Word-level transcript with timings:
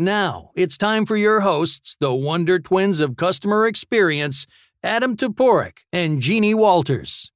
Now, 0.00 0.50
it's 0.54 0.78
time 0.78 1.04
for 1.04 1.14
your 1.14 1.40
hosts, 1.40 1.94
the 2.00 2.14
Wonder 2.14 2.58
Twins 2.58 3.00
of 3.00 3.18
Customer 3.18 3.66
Experience, 3.66 4.46
Adam 4.82 5.14
Toporek 5.14 5.80
and 5.92 6.22
Jeannie 6.22 6.54
Walters. 6.54 7.30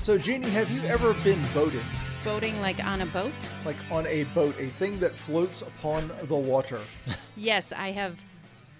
So, 0.00 0.16
Jeannie, 0.16 0.48
have 0.48 0.70
you 0.70 0.80
ever 0.84 1.12
been 1.22 1.44
boating? 1.52 1.84
Boating 2.24 2.58
like 2.62 2.82
on 2.82 3.02
a 3.02 3.06
boat? 3.06 3.34
Like 3.66 3.76
on 3.90 4.06
a 4.06 4.24
boat, 4.24 4.58
a 4.58 4.68
thing 4.78 4.98
that 5.00 5.12
floats 5.12 5.60
upon 5.60 6.10
the 6.22 6.34
water. 6.34 6.80
yes, 7.36 7.72
I 7.72 7.90
have 7.90 8.18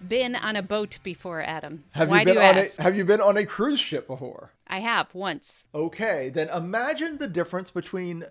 been 0.09 0.35
on 0.35 0.57
a 0.57 0.63
boat 0.63 1.01
before, 1.03 1.43
Adam. 1.43 1.85
Have 1.91 2.09
Why 2.09 2.21
you 2.21 2.25
been 2.25 2.35
do 2.37 2.41
you 2.41 2.47
on 2.47 2.57
ask? 2.57 2.79
a 2.79 2.83
Have 2.83 2.97
you 2.97 3.05
been 3.05 3.21
on 3.21 3.37
a 3.37 3.45
cruise 3.45 3.79
ship 3.79 4.07
before? 4.07 4.53
I 4.67 4.79
have 4.79 5.15
once. 5.15 5.67
Okay, 5.75 6.31
then 6.31 6.49
imagine 6.49 7.19
the 7.19 7.29
difference 7.29 7.71
between 7.71 8.25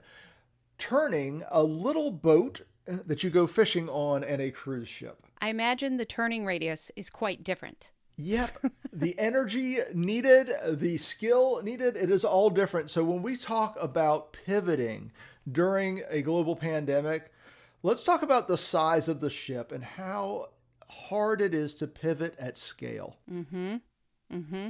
turning 0.80 1.44
a 1.52 1.62
little 1.62 2.10
boat 2.10 2.62
that 2.86 3.24
you 3.24 3.30
go 3.30 3.48
fishing 3.48 3.90
on 3.90 4.24
and 4.24 4.42
a 4.42 4.52
cruise 4.52 4.90
ship. 4.90 5.26
I 5.42 5.50
imagine 5.50 5.98
the 5.98 6.06
turning 6.06 6.46
radius 6.46 6.92
is 6.96 7.10
quite 7.10 7.44
different. 7.44 7.92
Yep. 8.18 8.66
the 8.94 9.18
energy 9.18 9.80
needed, 9.94 10.52
the 10.66 10.98
skill 10.98 11.62
needed, 11.64 11.96
it 11.96 12.10
is 12.10 12.24
all 12.24 12.50
different. 12.50 12.92
So 12.92 13.04
when 13.04 13.22
we 13.22 13.36
talk 13.36 13.76
about 13.80 14.34
pivoting 14.34 15.12
during 15.52 16.04
a 16.10 16.22
global 16.22 16.56
pandemic, 16.56 17.32
let's 17.82 18.04
talk 18.04 18.22
about 18.22 18.48
the 18.48 18.58
size 18.58 19.08
of 19.08 19.20
the 19.20 19.30
ship 19.30 19.72
and 19.72 19.84
how 19.84 20.50
hard 20.90 21.42
it 21.42 21.54
is 21.54 21.74
to 21.76 21.88
pivot 21.88 22.36
at 22.38 22.58
scale. 22.58 23.18
Mm-hmm. 23.32 23.76
Mm-hmm. 24.32 24.70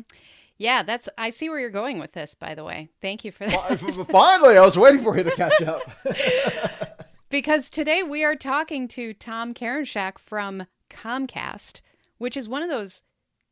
Yeah, 0.58 0.84
that's 0.84 1.10
I 1.18 1.32
see 1.32 1.50
where 1.50 1.60
you're 1.60 1.70
going 1.70 2.00
with 2.00 2.14
this, 2.14 2.36
by 2.36 2.56
the 2.56 2.64
way. 2.64 2.90
Thank 3.02 3.26
you 3.26 3.32
for 3.32 3.46
that. 3.46 4.08
Finally, 4.12 4.58
I 4.58 4.62
was 4.62 4.78
waiting 4.78 5.04
for 5.04 5.18
you 5.18 5.24
to 5.24 5.32
catch 5.32 5.62
up. 5.62 5.82
because 7.34 7.72
today 7.72 8.04
we 8.04 8.24
are 8.24 8.36
talking 8.36 8.88
to 8.88 9.12
Tom 9.12 9.56
Karinchak 9.56 10.20
from 10.20 10.68
Comcast, 10.92 11.82
which 12.20 12.38
is 12.38 12.48
one 12.48 12.62
of 12.62 12.70
those 12.70 13.02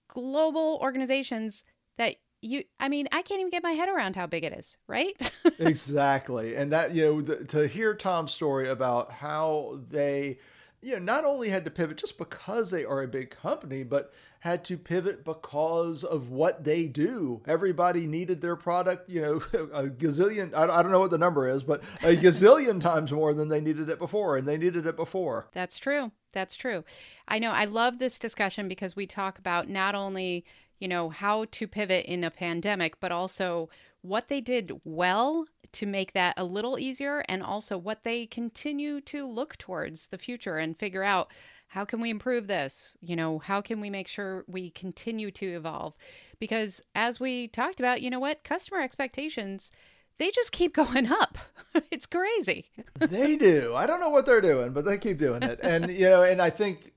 global 0.07 0.77
organizations 0.83 1.63
that 1.97 2.17
you 2.43 2.63
i 2.79 2.89
mean 2.89 3.07
i 3.11 3.21
can't 3.21 3.39
even 3.39 3.49
get 3.49 3.63
my 3.63 3.71
head 3.71 3.87
around 3.87 4.15
how 4.15 4.27
big 4.27 4.43
it 4.43 4.53
is 4.53 4.77
right? 4.87 5.31
Exactly. 5.59 6.55
And 6.55 6.71
that 6.71 6.93
you 6.93 7.05
know 7.05 7.21
the, 7.21 7.43
to 7.45 7.67
hear 7.67 7.95
tom's 7.95 8.31
story 8.31 8.69
about 8.69 9.11
how 9.11 9.79
they 9.89 10.37
you 10.81 10.93
know 10.93 10.99
not 10.99 11.25
only 11.25 11.49
had 11.49 11.65
to 11.65 11.71
pivot 11.71 11.97
just 11.97 12.19
because 12.19 12.69
they 12.69 12.85
are 12.85 13.01
a 13.01 13.07
big 13.07 13.31
company 13.31 13.81
but 13.81 14.13
had 14.41 14.63
to 14.65 14.77
pivot 14.77 15.23
because 15.23 16.03
of 16.03 16.29
what 16.29 16.63
they 16.63 16.85
do. 16.85 17.41
Everybody 17.47 18.05
needed 18.05 18.41
their 18.41 18.55
product 18.55 19.09
you 19.09 19.21
know 19.21 19.35
a 19.73 19.83
gazillion 19.83 20.53
i 20.53 20.81
don't 20.81 20.91
know 20.91 20.99
what 20.99 21.11
the 21.11 21.17
number 21.17 21.47
is 21.47 21.63
but 21.63 21.81
a 22.03 22.15
gazillion 22.15 22.79
times 22.79 23.11
more 23.11 23.33
than 23.33 23.47
they 23.47 23.61
needed 23.61 23.89
it 23.89 23.99
before 23.99 24.37
and 24.37 24.47
they 24.47 24.57
needed 24.57 24.85
it 24.85 24.95
before. 24.95 25.47
That's 25.53 25.77
true. 25.77 26.11
That's 26.33 26.55
true. 26.55 26.83
I 27.27 27.39
know. 27.39 27.51
I 27.51 27.65
love 27.65 27.99
this 27.99 28.19
discussion 28.19 28.67
because 28.67 28.95
we 28.95 29.07
talk 29.07 29.39
about 29.39 29.69
not 29.69 29.95
only, 29.95 30.45
you 30.79 30.87
know, 30.87 31.09
how 31.09 31.45
to 31.51 31.67
pivot 31.67 32.05
in 32.05 32.23
a 32.23 32.31
pandemic, 32.31 32.99
but 32.99 33.11
also 33.11 33.69
what 34.01 34.27
they 34.27 34.41
did 34.41 34.71
well 34.83 35.45
to 35.73 35.85
make 35.85 36.13
that 36.13 36.33
a 36.37 36.43
little 36.43 36.77
easier 36.79 37.23
and 37.29 37.43
also 37.43 37.77
what 37.77 38.03
they 38.03 38.25
continue 38.25 38.99
to 39.01 39.25
look 39.25 39.57
towards 39.57 40.07
the 40.07 40.17
future 40.17 40.57
and 40.57 40.77
figure 40.77 41.03
out 41.03 41.31
how 41.71 41.85
can 41.85 42.01
we 42.01 42.09
improve 42.09 42.47
this? 42.47 42.97
You 42.99 43.15
know, 43.15 43.39
how 43.39 43.61
can 43.61 43.79
we 43.79 43.89
make 43.89 44.07
sure 44.07 44.43
we 44.47 44.71
continue 44.71 45.31
to 45.31 45.45
evolve? 45.45 45.95
Because 46.37 46.81
as 46.95 47.19
we 47.19 47.47
talked 47.47 47.79
about, 47.79 48.01
you 48.01 48.09
know 48.09 48.19
what? 48.19 48.43
Customer 48.43 48.81
expectations 48.81 49.71
they 50.17 50.29
just 50.29 50.51
keep 50.51 50.73
going 50.83 51.11
up. 51.11 51.37
it's 51.91 52.05
crazy. 52.05 52.67
they 52.99 53.35
do. 53.35 53.73
I 53.75 53.87
don't 53.87 53.99
know 53.99 54.09
what 54.09 54.25
they're 54.25 54.41
doing, 54.41 54.71
but 54.71 54.85
they 54.85 54.97
keep 54.97 55.17
doing 55.17 55.41
it. 55.41 55.59
And 55.63 55.89
you 55.89 56.09
know, 56.09 56.23
and 56.23 56.41
I 56.41 56.51
think 56.51 56.93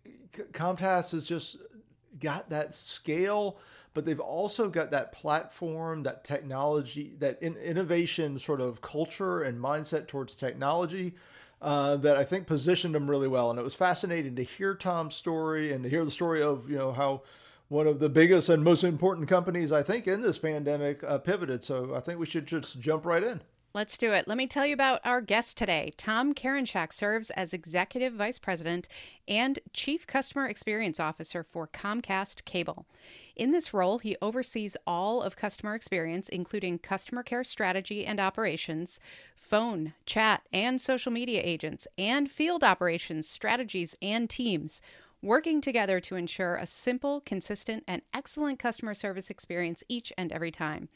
Comcast 0.52 1.12
has 1.12 1.24
just 1.24 1.56
got 2.20 2.50
that 2.50 2.76
scale, 2.76 3.58
but 3.94 4.04
they've 4.04 4.20
also 4.20 4.68
got 4.68 4.90
that 4.90 5.12
platform, 5.12 6.02
that 6.02 6.24
technology, 6.24 7.14
that 7.20 7.40
in, 7.40 7.56
innovation 7.56 8.38
sort 8.38 8.60
of 8.60 8.82
culture 8.82 9.40
and 9.42 9.58
mindset 9.58 10.06
towards 10.06 10.34
technology. 10.34 11.14
Uh, 11.62 11.96
that 11.96 12.18
I 12.18 12.24
think 12.24 12.46
positioned 12.46 12.94
him 12.94 13.08
really 13.08 13.28
well, 13.28 13.48
and 13.48 13.58
it 13.58 13.62
was 13.62 13.74
fascinating 13.74 14.36
to 14.36 14.42
hear 14.42 14.74
Tom's 14.74 15.14
story 15.14 15.72
and 15.72 15.82
to 15.84 15.88
hear 15.88 16.04
the 16.04 16.10
story 16.10 16.42
of 16.42 16.68
you 16.68 16.76
know 16.76 16.92
how 16.92 17.22
one 17.68 17.86
of 17.86 17.98
the 18.00 18.08
biggest 18.08 18.48
and 18.48 18.62
most 18.62 18.84
important 18.84 19.28
companies, 19.28 19.72
I 19.72 19.82
think, 19.82 20.06
in 20.06 20.20
this 20.20 20.38
pandemic 20.38 21.02
uh, 21.02 21.18
pivoted. 21.18 21.64
So 21.64 21.94
I 21.94 22.00
think 22.00 22.18
we 22.18 22.26
should 22.26 22.46
just 22.46 22.80
jump 22.80 23.06
right 23.06 23.24
in. 23.24 23.40
Let's 23.74 23.98
do 23.98 24.12
it. 24.12 24.28
Let 24.28 24.38
me 24.38 24.46
tell 24.46 24.64
you 24.64 24.72
about 24.72 25.00
our 25.02 25.20
guest 25.20 25.58
today. 25.58 25.92
Tom 25.96 26.32
Karinchak 26.32 26.92
serves 26.92 27.30
as 27.30 27.52
Executive 27.52 28.12
Vice 28.12 28.38
President 28.38 28.86
and 29.26 29.58
Chief 29.72 30.06
Customer 30.06 30.46
Experience 30.46 31.00
Officer 31.00 31.42
for 31.42 31.66
Comcast 31.66 32.44
Cable. 32.44 32.86
In 33.34 33.50
this 33.50 33.74
role, 33.74 33.98
he 33.98 34.16
oversees 34.22 34.76
all 34.86 35.22
of 35.22 35.34
customer 35.34 35.74
experience, 35.74 36.28
including 36.28 36.78
customer 36.78 37.24
care 37.24 37.42
strategy 37.42 38.06
and 38.06 38.20
operations, 38.20 39.00
phone, 39.34 39.94
chat, 40.06 40.42
and 40.52 40.80
social 40.80 41.10
media 41.10 41.40
agents, 41.42 41.88
and 41.98 42.30
field 42.30 42.62
operations, 42.62 43.28
strategies, 43.28 43.96
and 44.00 44.30
teams 44.30 44.82
working 45.20 45.60
together 45.60 45.98
to 45.98 46.14
ensure 46.14 46.54
a 46.54 46.66
simple, 46.66 47.22
consistent, 47.22 47.82
and 47.88 48.02
excellent 48.12 48.60
customer 48.60 48.94
service 48.94 49.30
experience 49.30 49.82
each 49.88 50.12
and 50.16 50.30
every 50.30 50.52
time. 50.52 50.88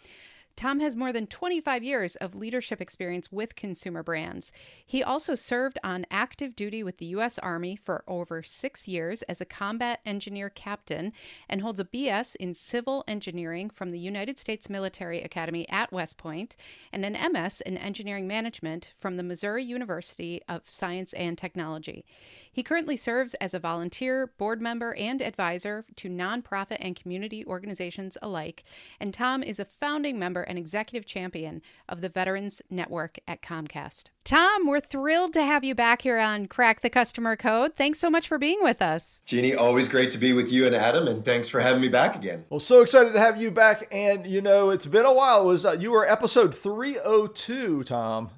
Tom 0.59 0.81
has 0.81 0.97
more 0.97 1.13
than 1.13 1.29
25 1.29 1.85
years 1.85 2.17
of 2.17 2.35
leadership 2.35 2.81
experience 2.81 3.31
with 3.31 3.55
consumer 3.55 4.03
brands. 4.03 4.51
He 4.85 5.05
also 5.05 5.37
served 5.37 5.79
on 5.85 6.05
active 6.11 6.57
duty 6.57 6.83
with 6.83 6.99
the 6.99 7.07
U.S. 7.07 7.39
Army 7.39 7.77
for 7.77 8.03
over 8.09 8.43
six 8.43 8.89
years 8.89 9.23
as 9.23 9.41
a 9.41 9.45
combat 9.45 10.01
engineer 10.05 10.51
captain 10.51 11.13
and 11.49 11.61
holds 11.61 11.79
a 11.79 11.85
BS 11.85 12.35
in 12.35 12.55
civil 12.55 13.05
engineering 13.07 13.71
from 13.71 13.91
the 13.91 14.01
United 14.01 14.37
States 14.37 14.69
Military 14.69 15.23
Academy 15.23 15.65
at 15.69 15.93
West 15.93 16.17
Point 16.17 16.57
and 16.93 17.05
an 17.05 17.17
MS 17.33 17.61
in 17.61 17.79
engineering 17.79 18.27
management 18.27 18.93
from 18.97 19.17
the 19.17 19.23
Missouri 19.23 19.63
University 19.63 20.43
of 20.49 20.69
Science 20.69 21.13
and 21.13 21.39
Technology. 21.39 22.05
He 22.51 22.65
currently 22.65 22.97
serves 22.97 23.35
as 23.35 23.55
a 23.55 23.61
volunteer, 23.61 24.27
board 24.27 24.61
member, 24.61 24.93
and 24.97 25.23
advisor 25.23 25.85
to 25.95 26.09
nonprofit 26.09 26.79
and 26.81 26.97
community 26.97 27.47
organizations 27.47 28.19
alike, 28.21 28.65
and 28.99 29.15
Tom 29.15 29.45
is 29.45 29.61
a 29.61 29.65
founding 29.65 30.19
member 30.19 30.48
and 30.49 30.59
executive 30.59 31.07
champion 31.07 31.63
of 31.89 32.01
the 32.01 32.09
Veterans 32.09 32.61
Network 32.71 33.19
at 33.29 33.43
Comcast. 33.43 34.05
Tom, 34.25 34.67
we're 34.67 34.81
thrilled 34.81 35.33
to 35.35 35.43
have 35.43 35.65
you 35.65 35.75
back 35.75 36.03
here 36.03 36.19
on 36.19 36.47
Crack 36.47 36.81
the 36.81 36.91
Customer 36.91 37.37
Code. 37.37 37.77
Thanks 37.77 37.99
so 37.99 38.11
much 38.11 38.27
for 38.27 38.39
being 38.39 38.59
with 38.63 38.83
us. 38.83 39.23
Jeannie, 39.25 39.55
always 39.55 39.89
great 39.89 40.11
to 40.11 40.19
be 40.19 40.33
with 40.33 40.51
you 40.51 40.67
and 40.67 40.75
Adam, 40.75 41.07
and 41.07 41.25
thanks 41.25 41.49
for 41.49 41.61
having 41.61 41.81
me 41.81 41.89
back 41.89 42.17
again. 42.17 42.45
Well, 42.51 42.61
so 42.61 42.83
excited 42.83 43.13
to 43.13 43.21
have 43.21 43.41
you 43.41 43.51
back. 43.51 43.89
And, 43.93 44.27
you 44.27 44.41
know, 44.41 44.71
it's 44.71 44.87
been 44.87 45.07
a 45.07 45.13
while. 45.13 45.43
It 45.43 45.47
was 45.47 45.65
uh, 45.65 45.77
You 45.79 45.93
were 45.93 46.07
episode 46.07 46.55
302, 46.55 47.85
Tom 47.85 48.31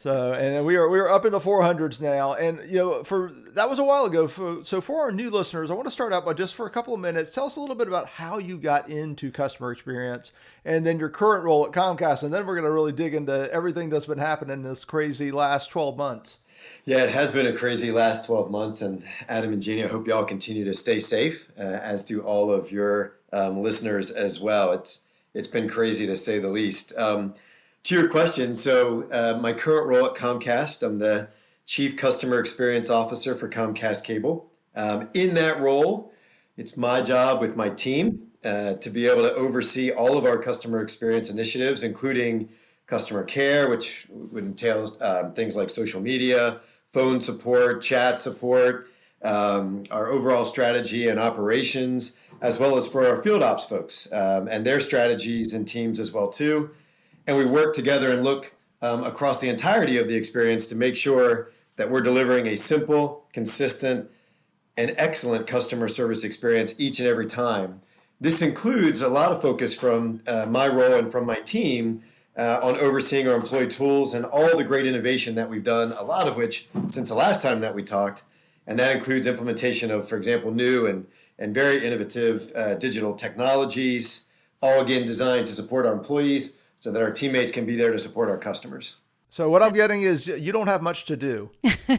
so 0.00 0.32
and 0.32 0.64
we 0.64 0.76
are 0.76 0.88
we 0.88 0.98
are 0.98 1.10
up 1.10 1.24
in 1.24 1.32
the 1.32 1.40
400s 1.40 2.00
now 2.00 2.34
and 2.34 2.60
you 2.68 2.76
know 2.76 3.04
for 3.04 3.32
that 3.54 3.68
was 3.68 3.78
a 3.78 3.84
while 3.84 4.04
ago 4.04 4.26
for, 4.26 4.64
so 4.64 4.80
for 4.80 5.00
our 5.02 5.12
new 5.12 5.30
listeners 5.30 5.70
i 5.70 5.74
want 5.74 5.86
to 5.86 5.90
start 5.90 6.12
out 6.12 6.24
by 6.24 6.32
just 6.32 6.54
for 6.54 6.66
a 6.66 6.70
couple 6.70 6.94
of 6.94 7.00
minutes 7.00 7.30
tell 7.30 7.46
us 7.46 7.56
a 7.56 7.60
little 7.60 7.76
bit 7.76 7.88
about 7.88 8.06
how 8.06 8.38
you 8.38 8.58
got 8.58 8.88
into 8.88 9.30
customer 9.30 9.72
experience 9.72 10.32
and 10.64 10.86
then 10.86 10.98
your 10.98 11.08
current 11.08 11.44
role 11.44 11.66
at 11.66 11.72
comcast 11.72 12.22
and 12.22 12.32
then 12.32 12.46
we're 12.46 12.54
going 12.54 12.64
to 12.64 12.70
really 12.70 12.92
dig 12.92 13.14
into 13.14 13.50
everything 13.52 13.88
that's 13.88 14.06
been 14.06 14.18
happening 14.18 14.54
in 14.54 14.62
this 14.62 14.84
crazy 14.84 15.30
last 15.30 15.70
12 15.70 15.96
months 15.96 16.38
yeah, 16.84 16.98
it 17.04 17.10
has 17.10 17.30
been 17.30 17.46
a 17.46 17.52
crazy 17.52 17.90
last 17.90 18.26
12 18.26 18.50
months. 18.50 18.82
And 18.82 19.02
Adam 19.28 19.52
and 19.52 19.62
Jeannie, 19.62 19.84
I 19.84 19.88
hope 19.88 20.06
y'all 20.06 20.24
continue 20.24 20.64
to 20.64 20.74
stay 20.74 20.98
safe, 20.98 21.50
uh, 21.58 21.62
as 21.62 22.04
do 22.04 22.22
all 22.22 22.50
of 22.50 22.72
your 22.72 23.16
um, 23.32 23.62
listeners 23.62 24.10
as 24.10 24.40
well. 24.40 24.72
It's 24.72 25.02
It's 25.34 25.48
been 25.48 25.68
crazy 25.68 26.06
to 26.06 26.16
say 26.16 26.38
the 26.38 26.48
least. 26.48 26.96
Um, 26.96 27.34
to 27.84 27.94
your 27.94 28.08
question, 28.08 28.56
so 28.56 29.02
uh, 29.12 29.38
my 29.38 29.52
current 29.52 29.86
role 29.86 30.06
at 30.06 30.14
Comcast, 30.14 30.82
I'm 30.82 30.98
the 30.98 31.28
Chief 31.66 31.98
Customer 31.98 32.40
Experience 32.40 32.88
Officer 32.88 33.34
for 33.34 33.46
Comcast 33.46 34.04
Cable. 34.04 34.50
Um, 34.74 35.10
in 35.12 35.34
that 35.34 35.60
role, 35.60 36.10
it's 36.56 36.78
my 36.78 37.02
job 37.02 37.42
with 37.42 37.56
my 37.56 37.68
team 37.68 38.28
uh, 38.42 38.74
to 38.74 38.88
be 38.88 39.06
able 39.06 39.22
to 39.22 39.34
oversee 39.34 39.90
all 39.90 40.16
of 40.16 40.24
our 40.24 40.38
customer 40.38 40.80
experience 40.80 41.28
initiatives, 41.28 41.82
including 41.82 42.48
customer 42.86 43.22
care, 43.22 43.68
which 43.68 44.06
would 44.08 44.44
entail 44.44 44.96
um, 45.02 45.34
things 45.34 45.54
like 45.54 45.68
social 45.68 46.00
media, 46.00 46.60
phone 46.88 47.20
support, 47.20 47.82
chat 47.82 48.18
support, 48.18 48.88
um, 49.22 49.84
our 49.90 50.08
overall 50.08 50.46
strategy 50.46 51.08
and 51.08 51.20
operations, 51.20 52.16
as 52.40 52.58
well 52.58 52.78
as 52.78 52.86
for 52.86 53.06
our 53.06 53.22
field 53.22 53.42
ops 53.42 53.66
folks 53.66 54.10
um, 54.12 54.48
and 54.48 54.64
their 54.64 54.80
strategies 54.80 55.52
and 55.52 55.68
teams 55.68 56.00
as 56.00 56.12
well 56.12 56.28
too 56.28 56.70
and 57.26 57.36
we 57.36 57.44
work 57.44 57.74
together 57.74 58.10
and 58.12 58.22
look 58.24 58.54
um, 58.82 59.04
across 59.04 59.38
the 59.38 59.48
entirety 59.48 59.96
of 59.96 60.08
the 60.08 60.14
experience 60.14 60.66
to 60.66 60.74
make 60.74 60.96
sure 60.96 61.50
that 61.76 61.90
we're 61.90 62.00
delivering 62.00 62.46
a 62.46 62.56
simple, 62.56 63.26
consistent, 63.32 64.10
and 64.76 64.94
excellent 64.96 65.46
customer 65.46 65.88
service 65.88 66.24
experience 66.24 66.74
each 66.78 66.98
and 66.98 67.08
every 67.08 67.26
time. 67.26 67.80
This 68.20 68.42
includes 68.42 69.00
a 69.00 69.08
lot 69.08 69.32
of 69.32 69.42
focus 69.42 69.74
from 69.74 70.20
uh, 70.26 70.46
my 70.46 70.68
role 70.68 70.94
and 70.94 71.10
from 71.10 71.26
my 71.26 71.36
team 71.36 72.02
uh, 72.36 72.58
on 72.62 72.76
overseeing 72.76 73.28
our 73.28 73.36
employee 73.36 73.68
tools 73.68 74.14
and 74.14 74.24
all 74.24 74.56
the 74.56 74.64
great 74.64 74.86
innovation 74.86 75.34
that 75.36 75.48
we've 75.48 75.64
done, 75.64 75.92
a 75.92 76.02
lot 76.02 76.26
of 76.26 76.36
which, 76.36 76.68
since 76.88 77.08
the 77.08 77.14
last 77.14 77.42
time 77.42 77.60
that 77.60 77.74
we 77.74 77.82
talked, 77.82 78.22
And 78.66 78.78
that 78.78 78.96
includes 78.96 79.26
implementation 79.26 79.90
of, 79.90 80.08
for 80.08 80.16
example, 80.16 80.50
new 80.50 80.86
and, 80.86 81.06
and 81.38 81.52
very 81.52 81.84
innovative 81.84 82.50
uh, 82.56 82.74
digital 82.74 83.14
technologies, 83.14 84.24
all 84.62 84.80
again 84.80 85.06
designed 85.06 85.46
to 85.46 85.52
support 85.52 85.84
our 85.86 85.92
employees 85.92 86.58
so 86.84 86.92
that 86.92 87.00
our 87.00 87.10
teammates 87.10 87.50
can 87.50 87.64
be 87.64 87.76
there 87.76 87.90
to 87.92 87.98
support 87.98 88.28
our 88.28 88.36
customers. 88.36 88.96
So 89.30 89.48
what 89.48 89.62
I'm 89.62 89.72
getting 89.72 90.02
is 90.02 90.26
you 90.26 90.52
don't 90.52 90.66
have 90.66 90.82
much 90.82 91.06
to 91.06 91.16
do. 91.16 91.50
no, 91.88 91.96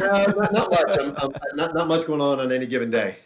not, 0.00 0.52
not 0.52 0.70
much. 0.72 0.98
I'm, 0.98 1.16
I'm, 1.16 1.32
not, 1.54 1.72
not 1.72 1.86
much 1.86 2.04
going 2.04 2.20
on 2.20 2.40
on 2.40 2.50
any 2.50 2.66
given 2.66 2.90
day. 2.90 3.16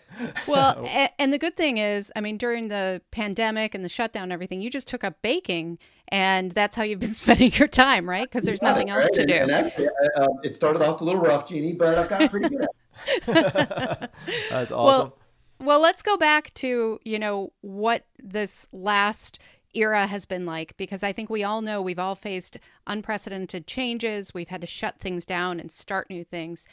Well, 0.47 0.87
and 1.19 1.33
the 1.33 1.39
good 1.39 1.57
thing 1.57 1.79
is, 1.79 2.13
I 2.15 2.21
mean, 2.21 2.37
during 2.37 2.69
the 2.69 3.01
pandemic 3.11 3.75
and 3.75 3.83
the 3.83 3.89
shutdown 3.89 4.25
and 4.25 4.33
everything, 4.33 4.61
you 4.61 4.69
just 4.69 4.87
took 4.87 5.03
up 5.03 5.23
baking, 5.23 5.79
and 6.09 6.53
that's 6.53 6.77
how 6.77 6.83
you've 6.83 7.01
been 7.01 7.15
spending 7.23 7.53
your 7.55 7.69
time, 7.69 8.09
right? 8.09 8.29
Because 8.29 8.45
there's 8.45 8.61
yeah, 8.63 8.71
nothing 8.71 8.91
else 8.91 9.05
right. 9.05 9.15
to 9.15 9.27
do. 9.27 9.35
And, 9.35 9.51
actually, 9.51 9.89
I, 9.89 10.21
um, 10.21 10.41
it 10.45 10.55
started 10.55 10.83
off 10.83 11.01
a 11.01 11.05
little 11.05 11.23
rough, 11.23 11.49
Jeannie, 11.49 11.73
but 11.73 11.97
I've 11.97 12.11
gotten 12.11 12.29
pretty 12.29 12.51
good 12.51 12.67
That's 13.27 14.71
awesome. 14.71 14.71
Well, 14.71 15.19
well, 15.61 15.81
let's 15.81 16.03
go 16.03 16.17
back 16.17 16.53
to, 16.55 17.01
you 17.05 17.19
know, 17.19 17.53
what 17.63 18.05
this 18.23 18.67
last 18.73 19.41
era 19.75 20.07
has 20.07 20.27
been 20.27 20.47
like 20.47 20.77
because 20.77 21.03
I 21.03 21.13
think 21.13 21.31
we 21.31 21.45
all 21.45 21.63
know 21.63 21.83
we've 21.83 21.99
all 21.99 22.15
faced 22.15 22.59
unprecedented 22.87 23.67
changes. 23.67 24.35
We've 24.35 24.49
had 24.49 24.61
to 24.61 24.67
shut 24.67 24.99
things 25.01 25.25
down 25.25 25.61
and 25.61 25.71
start 25.71 26.11
new 26.11 26.25
things. 26.25 26.67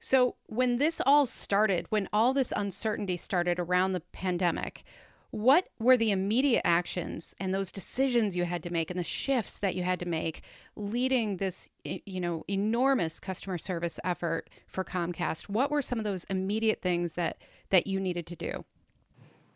So, 0.00 0.36
when 0.46 0.78
this 0.78 1.00
all 1.04 1.26
started, 1.26 1.86
when 1.90 2.08
all 2.12 2.32
this 2.32 2.52
uncertainty 2.56 3.16
started 3.16 3.58
around 3.58 3.92
the 3.92 4.00
pandemic, 4.00 4.84
what 5.30 5.68
were 5.78 5.96
the 5.96 6.10
immediate 6.10 6.62
actions 6.64 7.34
and 7.38 7.52
those 7.52 7.70
decisions 7.70 8.34
you 8.34 8.44
had 8.44 8.62
to 8.62 8.72
make 8.72 8.90
and 8.90 8.98
the 8.98 9.04
shifts 9.04 9.58
that 9.58 9.74
you 9.74 9.82
had 9.82 10.00
to 10.00 10.06
make 10.06 10.42
leading 10.74 11.36
this 11.36 11.68
you 11.84 12.20
know 12.20 12.44
enormous 12.48 13.20
customer 13.20 13.58
service 13.58 14.00
effort 14.04 14.48
for 14.66 14.84
Comcast? 14.84 15.48
What 15.48 15.70
were 15.70 15.82
some 15.82 15.98
of 15.98 16.04
those 16.04 16.24
immediate 16.24 16.80
things 16.80 17.14
that 17.14 17.38
that 17.70 17.86
you 17.86 18.00
needed 18.00 18.26
to 18.26 18.36
do? 18.36 18.64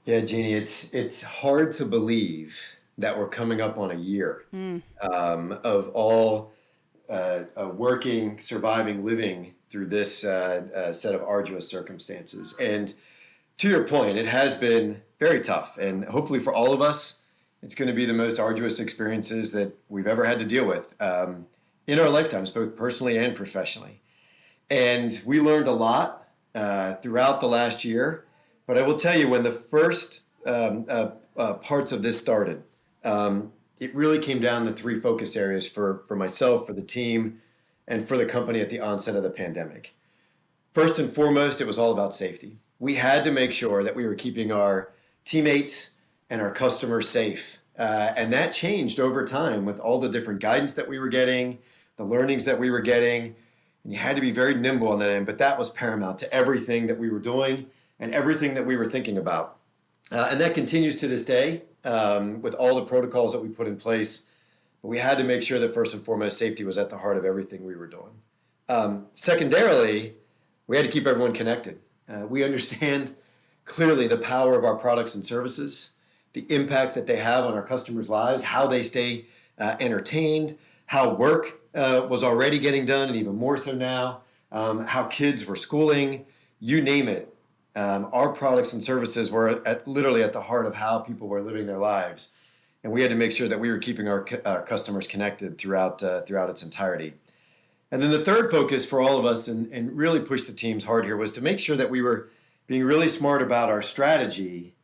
Yeah, 0.05 0.21
Jeannie, 0.21 0.55
it's 0.55 0.93
it's 0.93 1.23
hard 1.23 1.73
to 1.73 1.85
believe 1.85 2.77
that 2.99 3.17
we're 3.17 3.29
coming 3.29 3.61
up 3.61 3.79
on 3.79 3.93
a 3.93 3.95
year 3.95 4.45
mm. 4.53 4.83
um, 5.01 5.59
of 5.65 5.91
all 5.91 6.53
uh, 7.09 7.45
uh, 7.57 7.69
working, 7.69 8.39
surviving, 8.41 9.05
living 9.05 9.55
through 9.71 9.87
this 9.87 10.25
uh, 10.25 10.67
uh, 10.75 10.93
set 10.93 11.15
of 11.15 11.23
arduous 11.23 11.69
circumstances. 11.69 12.57
And 12.59 12.93
to 13.59 13.69
your 13.69 13.85
point, 13.85 14.19
it 14.19 14.27
has 14.27 14.57
been 14.57 15.03
very 15.21 15.41
tough, 15.41 15.79
and 15.79 16.05
hopefully 16.05 16.41
for 16.41 16.53
all 16.53 16.73
of 16.73 16.83
us, 16.83 17.21
it's 17.63 17.77
going 17.77 17.89
to 17.89 17.95
be 17.95 18.05
the 18.05 18.13
most 18.13 18.41
arduous 18.41 18.81
experiences 18.81 19.53
that 19.53 19.73
we've 19.89 20.09
ever 20.09 20.25
had 20.25 20.41
to 20.41 20.45
deal 20.45 20.67
with 20.67 20.97
um, 21.01 21.47
in 21.87 22.01
our 22.01 22.09
lifetimes, 22.09 22.51
both 22.51 22.77
personally 22.77 23.19
and 23.19 23.37
professionally. 23.37 24.01
And 24.69 25.21
we 25.25 25.41
learned 25.41 25.69
a 25.69 25.73
lot 25.73 26.29
uh, 26.57 26.95
throughout 26.95 27.41
the 27.41 27.47
last 27.47 27.85
year 27.85 28.25
but 28.73 28.83
I 28.83 28.87
will 28.87 28.99
tell 28.99 29.19
you, 29.19 29.29
when 29.29 29.43
the 29.43 29.51
first 29.51 30.23
um, 30.47 30.87
uh, 30.89 31.11
uh, 31.37 31.53
parts 31.53 31.93
of 31.93 32.03
this 32.03 32.19
started, 32.19 32.63
um, 33.05 33.53
it 33.79 33.95
really 33.95 34.19
came 34.19 34.41
down 34.41 34.65
to 34.65 34.73
three 34.73 34.99
focus 34.99 35.37
areas 35.37 35.69
for, 35.69 36.03
for 36.09 36.17
myself, 36.17 36.67
for 36.67 36.73
the 36.73 36.81
team, 36.81 37.43
and 37.87 38.09
for 38.09 38.17
the 38.17 38.25
company 38.25 38.63
at 38.63 38.71
the 38.71 38.81
onset 38.81 39.15
of 39.15 39.25
the 39.25 39.29
pandemic. 39.29 39.95
First 40.73 40.99
and 40.99 41.11
foremost, 41.11 41.61
it 41.61 41.67
was 41.67 41.77
all 41.77 41.93
about 41.93 42.15
safety. 42.15 42.61
We 42.79 42.95
had 42.95 43.25
to 43.25 43.31
make 43.31 43.53
sure 43.53 43.85
that 43.85 43.95
we 43.95 44.07
were 44.07 44.15
keeping 44.15 44.51
our 44.51 44.89
teammates 45.27 45.91
and 46.31 46.41
our 46.41 46.51
customers 46.51 47.07
safe. 47.11 47.59
Uh, 47.79 48.15
and 48.17 48.33
that 48.33 48.55
changed 48.55 48.99
over 48.99 49.23
time 49.23 49.67
with 49.67 49.81
all 49.81 50.01
the 50.01 50.09
different 50.09 50.41
guidance 50.41 50.73
that 50.73 50.89
we 50.89 50.99
were 50.99 51.11
getting, 51.11 51.59
the 51.97 52.05
learnings 52.05 52.47
that 52.47 52.59
we 52.59 52.71
were 52.71 52.81
getting. 52.81 53.35
And 53.85 53.93
you 53.93 53.99
had 53.99 54.17
to 54.17 54.23
be 54.23 54.31
very 54.31 54.55
nimble 54.55 54.89
on 54.89 54.99
that 55.01 55.11
end, 55.11 55.27
but 55.27 55.37
that 55.37 55.59
was 55.59 55.69
paramount 55.69 56.17
to 56.21 56.33
everything 56.33 56.87
that 56.87 56.99
we 56.99 57.11
were 57.11 57.19
doing 57.19 57.67
and 58.03 58.13
everything 58.13 58.55
that 58.55 58.67
we 58.67 58.77
were 58.77 58.85
thinking 58.85 59.17
about. 59.17 59.59
Uh, 60.11 60.29
and 60.33 60.41
that 60.41 60.55
continues 60.55 60.97
to 60.97 61.07
this 61.07 61.25
day 61.25 61.63
um, 61.85 62.43
with 62.43 62.53
all 62.55 62.75
the 62.75 62.85
protocols 62.85 63.33
that 63.33 63.39
we 63.39 63.49
put 63.49 63.69
in 63.69 63.77
place. 63.77 64.27
But 64.83 64.89
we 64.89 64.99
had 64.99 65.19
to 65.19 65.25
make 65.25 65.41
sure 65.45 65.61
that 65.61 65.73
first 65.73 65.95
and 65.95 66.05
foremost, 66.05 66.37
safety 66.37 66.65
was 66.65 66.77
at 66.77 66.91
the 66.91 66.99
heart 66.99 67.17
of 67.17 67.25
everything 67.25 67.65
we 67.65 67.77
were 67.77 67.87
doing. 67.87 68.11
Um, 68.69 69.07
secondarily, 69.15 70.15
we 70.67 70.77
had 70.77 70.85
to 70.85 70.91
keep 70.91 71.07
everyone 71.07 71.33
connected. 71.33 71.79
Uh, 72.13 72.27
we 72.27 72.43
understand 72.43 73.15
clearly 73.65 74.09
the 74.09 74.19
power 74.19 74.59
of 74.59 74.65
our 74.65 74.75
products 74.75 75.15
and 75.15 75.25
services, 75.25 75.93
the 76.33 76.45
impact 76.53 76.97
that 76.97 77.07
they 77.07 77.19
have 77.19 77.45
on 77.45 77.55
our 77.55 77.63
customers' 77.63 78.11
lives, 78.11 78.43
how 78.43 78.67
they 78.67 78.83
stay 78.83 79.27
uh, 79.61 79.77
entertained, 79.79 80.59
how 80.87 81.15
work 81.15 81.61
uh, 81.77 82.05
was 82.11 82.25
already 82.25 82.59
getting 82.59 82.85
done, 82.85 83.07
and 83.07 83.17
even 83.17 83.37
more 83.37 83.57
so 83.57 83.73
now, 83.73 84.23
um, 84.51 84.81
how 84.81 85.05
kids 85.05 85.47
were 85.47 85.55
schooling, 85.55 86.27
you 86.59 86.81
name 86.81 87.07
it 87.07 87.32
um, 87.75 88.09
our 88.13 88.31
products 88.31 88.73
and 88.73 88.85
services 88.85 89.31
were 89.31 89.67
at, 89.67 89.87
literally 89.89 90.23
at 90.23 90.33
the 90.33 90.43
heart 90.43 90.67
of 90.67 90.75
how 90.75 90.99
people 90.99 91.29
were 91.29 91.43
living 91.43 91.67
their 91.67 91.79
lives, 91.79 92.33
and 92.85 92.93
we 92.93 93.01
had 93.01 93.11
to 93.11 93.17
make 93.17 93.33
sure 93.33 93.49
that 93.49 93.61
we 93.61 93.71
were 93.71 93.79
keeping 93.79 94.09
our, 94.09 94.27
our 94.45 94.63
customers 94.63 95.07
connected 95.07 95.57
throughout 95.57 96.03
uh, 96.03 96.21
throughout 96.23 96.51
its 96.51 96.63
entirety. 96.63 97.15
And 97.91 98.01
then 98.03 98.11
the 98.11 98.25
third 98.25 98.51
focus 98.51 98.87
for 98.87 99.01
all 99.01 99.19
of 99.19 99.25
us, 99.25 99.49
and, 99.49 99.71
and 99.73 99.97
really 99.97 100.21
pushed 100.21 100.47
the 100.47 100.53
teams 100.53 100.85
hard 100.85 101.05
here, 101.05 101.17
was 101.17 101.33
to 101.33 101.43
make 101.43 101.61
sure 101.61 101.77
that 101.77 101.91
we 101.91 102.03
were 102.03 102.31
being 102.67 102.85
really 102.85 103.09
smart 103.09 103.43
about 103.43 103.69
our 103.69 103.83
strategy 103.83 104.75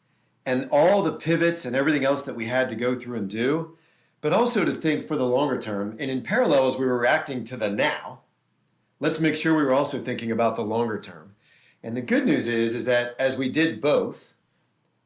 and 0.45 0.69
all 0.71 1.03
the 1.03 1.13
pivots 1.13 1.65
and 1.65 1.77
everything 1.77 2.05
else 2.05 2.25
that 2.25 2.37
we 2.37 2.47
had 2.47 2.69
to 2.69 2.75
go 2.75 2.95
through 2.95 3.19
and 3.19 3.29
do, 3.29 3.77
but 4.21 4.33
also 4.33 4.65
to 4.65 4.73
think 4.73 5.07
for 5.07 5.17
the 5.17 5.25
longer 5.25 5.59
term. 5.59 5.97
And 5.99 6.11
in 6.11 6.23
parallel, 6.23 6.67
as 6.67 6.77
we 6.77 6.87
were 6.87 6.99
reacting 6.99 7.45
to 7.45 7.57
the 7.57 7.71
now, 7.71 8.21
let's 9.01 9.21
make 9.21 9.37
sure 9.37 9.55
we 9.55 9.63
were 9.63 9.75
also 9.75 9.99
thinking 9.99 10.31
about 10.31 10.57
the 10.57 10.63
longer 10.63 11.01
term 11.01 11.28
and 11.89 11.97
the 11.97 12.03
good 12.03 12.27
news 12.27 12.47
is, 12.47 12.75
is 12.75 12.85
that 12.85 13.17
as 13.19 13.39
we 13.39 13.49
did 13.49 13.81
both, 13.81 14.35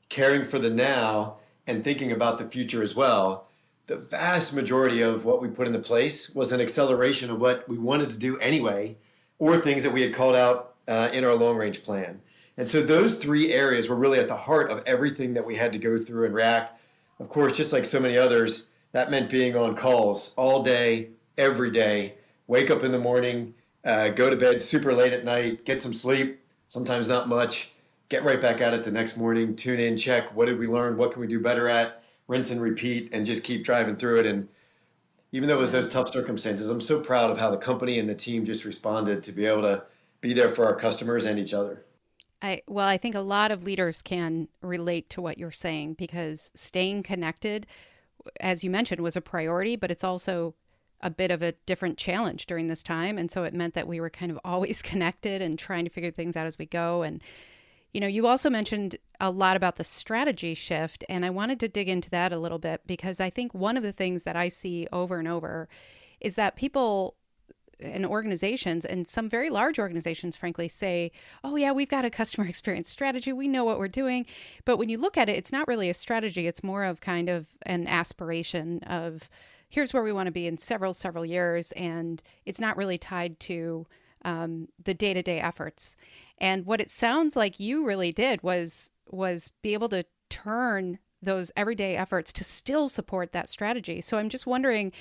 caring 0.08 0.44
for 0.44 0.58
the 0.58 0.68
now 0.68 1.36
and 1.64 1.84
thinking 1.84 2.10
about 2.10 2.38
the 2.38 2.44
future 2.44 2.82
as 2.82 2.96
well, 2.96 3.46
the 3.86 3.94
vast 3.94 4.52
majority 4.52 5.00
of 5.00 5.24
what 5.24 5.40
we 5.40 5.46
put 5.46 5.68
into 5.68 5.78
place 5.78 6.34
was 6.34 6.50
an 6.50 6.60
acceleration 6.60 7.30
of 7.30 7.40
what 7.40 7.68
we 7.68 7.78
wanted 7.78 8.10
to 8.10 8.16
do 8.16 8.36
anyway, 8.40 8.96
or 9.38 9.58
things 9.58 9.84
that 9.84 9.92
we 9.92 10.02
had 10.02 10.12
called 10.12 10.34
out 10.34 10.74
uh, 10.88 11.08
in 11.12 11.24
our 11.24 11.36
long 11.36 11.56
range 11.56 11.84
plan. 11.84 12.20
And 12.56 12.68
so 12.68 12.82
those 12.82 13.14
three 13.14 13.52
areas 13.52 13.88
were 13.88 13.94
really 13.94 14.18
at 14.18 14.26
the 14.26 14.36
heart 14.36 14.68
of 14.68 14.82
everything 14.84 15.34
that 15.34 15.46
we 15.46 15.54
had 15.54 15.70
to 15.70 15.78
go 15.78 15.96
through 15.96 16.24
and 16.24 16.34
react. 16.34 16.80
Of 17.20 17.28
course, 17.28 17.56
just 17.56 17.72
like 17.72 17.84
so 17.84 18.00
many 18.00 18.18
others, 18.18 18.70
that 18.90 19.08
meant 19.08 19.30
being 19.30 19.56
on 19.56 19.76
calls 19.76 20.34
all 20.34 20.64
day, 20.64 21.10
every 21.38 21.70
day, 21.70 22.14
wake 22.48 22.72
up 22.72 22.82
in 22.82 22.90
the 22.90 22.98
morning, 22.98 23.54
uh, 23.84 24.08
go 24.08 24.28
to 24.28 24.36
bed 24.36 24.60
super 24.60 24.92
late 24.92 25.12
at 25.12 25.24
night, 25.24 25.64
get 25.64 25.80
some 25.80 25.92
sleep, 25.92 26.40
sometimes 26.72 27.06
not 27.06 27.28
much. 27.28 27.70
Get 28.08 28.24
right 28.24 28.40
back 28.40 28.62
at 28.62 28.72
it 28.72 28.82
the 28.82 28.90
next 28.90 29.18
morning, 29.18 29.54
tune 29.54 29.78
in, 29.78 29.98
check 29.98 30.34
what 30.34 30.46
did 30.46 30.58
we 30.58 30.66
learn, 30.66 30.96
what 30.96 31.12
can 31.12 31.20
we 31.20 31.26
do 31.26 31.38
better 31.38 31.68
at, 31.68 32.02
rinse 32.28 32.50
and 32.50 32.62
repeat, 32.62 33.12
and 33.12 33.26
just 33.26 33.44
keep 33.44 33.62
driving 33.62 33.94
through 33.94 34.20
it. 34.20 34.26
And 34.26 34.48
even 35.32 35.50
though 35.50 35.58
it 35.58 35.60
was 35.60 35.72
those 35.72 35.90
tough 35.90 36.08
circumstances, 36.08 36.70
I'm 36.70 36.80
so 36.80 36.98
proud 36.98 37.30
of 37.30 37.38
how 37.38 37.50
the 37.50 37.58
company 37.58 37.98
and 37.98 38.08
the 38.08 38.14
team 38.14 38.46
just 38.46 38.64
responded 38.64 39.22
to 39.24 39.32
be 39.32 39.44
able 39.44 39.60
to 39.62 39.82
be 40.22 40.32
there 40.32 40.48
for 40.48 40.64
our 40.64 40.74
customers 40.74 41.26
and 41.26 41.38
each 41.38 41.52
other. 41.52 41.84
I 42.40 42.62
well, 42.66 42.88
I 42.88 42.96
think 42.96 43.14
a 43.14 43.20
lot 43.20 43.50
of 43.50 43.64
leaders 43.64 44.00
can 44.00 44.48
relate 44.62 45.10
to 45.10 45.20
what 45.20 45.36
you're 45.36 45.52
saying 45.52 45.94
because 45.94 46.50
staying 46.54 47.02
connected, 47.02 47.66
as 48.40 48.64
you 48.64 48.70
mentioned, 48.70 49.02
was 49.02 49.14
a 49.14 49.20
priority, 49.20 49.76
but 49.76 49.90
it's 49.90 50.04
also 50.04 50.54
a 51.02 51.10
bit 51.10 51.30
of 51.30 51.42
a 51.42 51.52
different 51.66 51.98
challenge 51.98 52.46
during 52.46 52.68
this 52.68 52.82
time. 52.82 53.18
And 53.18 53.30
so 53.30 53.44
it 53.44 53.54
meant 53.54 53.74
that 53.74 53.88
we 53.88 54.00
were 54.00 54.10
kind 54.10 54.30
of 54.30 54.38
always 54.44 54.82
connected 54.82 55.42
and 55.42 55.58
trying 55.58 55.84
to 55.84 55.90
figure 55.90 56.10
things 56.10 56.36
out 56.36 56.46
as 56.46 56.58
we 56.58 56.66
go. 56.66 57.02
And, 57.02 57.22
you 57.92 58.00
know, 58.00 58.06
you 58.06 58.26
also 58.26 58.48
mentioned 58.48 58.96
a 59.20 59.30
lot 59.30 59.56
about 59.56 59.76
the 59.76 59.84
strategy 59.84 60.54
shift. 60.54 61.04
And 61.08 61.24
I 61.24 61.30
wanted 61.30 61.60
to 61.60 61.68
dig 61.68 61.88
into 61.88 62.10
that 62.10 62.32
a 62.32 62.38
little 62.38 62.58
bit 62.58 62.82
because 62.86 63.20
I 63.20 63.30
think 63.30 63.54
one 63.54 63.76
of 63.76 63.82
the 63.82 63.92
things 63.92 64.22
that 64.24 64.36
I 64.36 64.48
see 64.48 64.86
over 64.92 65.18
and 65.18 65.28
over 65.28 65.68
is 66.20 66.36
that 66.36 66.56
people 66.56 67.16
and 67.82 68.06
organizations 68.06 68.84
and 68.84 69.06
some 69.06 69.28
very 69.28 69.50
large 69.50 69.78
organizations 69.78 70.36
frankly 70.36 70.68
say 70.68 71.10
oh 71.44 71.56
yeah 71.56 71.72
we've 71.72 71.88
got 71.88 72.04
a 72.04 72.10
customer 72.10 72.46
experience 72.48 72.88
strategy 72.88 73.32
we 73.32 73.48
know 73.48 73.64
what 73.64 73.78
we're 73.78 73.88
doing 73.88 74.24
but 74.64 74.76
when 74.76 74.88
you 74.88 74.98
look 74.98 75.16
at 75.16 75.28
it 75.28 75.36
it's 75.36 75.52
not 75.52 75.66
really 75.68 75.90
a 75.90 75.94
strategy 75.94 76.46
it's 76.46 76.62
more 76.62 76.84
of 76.84 77.00
kind 77.00 77.28
of 77.28 77.48
an 77.62 77.86
aspiration 77.86 78.80
of 78.84 79.28
here's 79.72 79.94
where 79.94 80.02
we 80.02 80.12
want 80.12 80.26
to 80.26 80.32
be 80.32 80.46
in 80.46 80.58
several, 80.58 80.92
several 80.92 81.24
years. 81.24 81.72
And 81.72 82.22
it's 82.44 82.60
not 82.60 82.76
really 82.76 82.98
tied 82.98 83.40
to 83.40 83.86
um, 84.22 84.68
the 84.84 84.92
day 84.92 85.14
to 85.14 85.22
day 85.22 85.40
efforts. 85.40 85.96
And 86.36 86.66
what 86.66 86.82
it 86.82 86.90
sounds 86.90 87.36
like 87.36 87.58
you 87.58 87.86
really 87.86 88.12
did 88.12 88.42
was 88.42 88.90
was 89.08 89.50
be 89.62 89.72
able 89.72 89.88
to 89.88 90.04
turn 90.28 90.98
those 91.22 91.50
everyday 91.56 91.96
efforts 91.96 92.34
to 92.34 92.44
still 92.44 92.88
support 92.88 93.32
that 93.32 93.48
strategy. 93.48 94.02
So 94.02 94.18
I'm 94.18 94.28
just 94.28 94.46
wondering, 94.46 94.92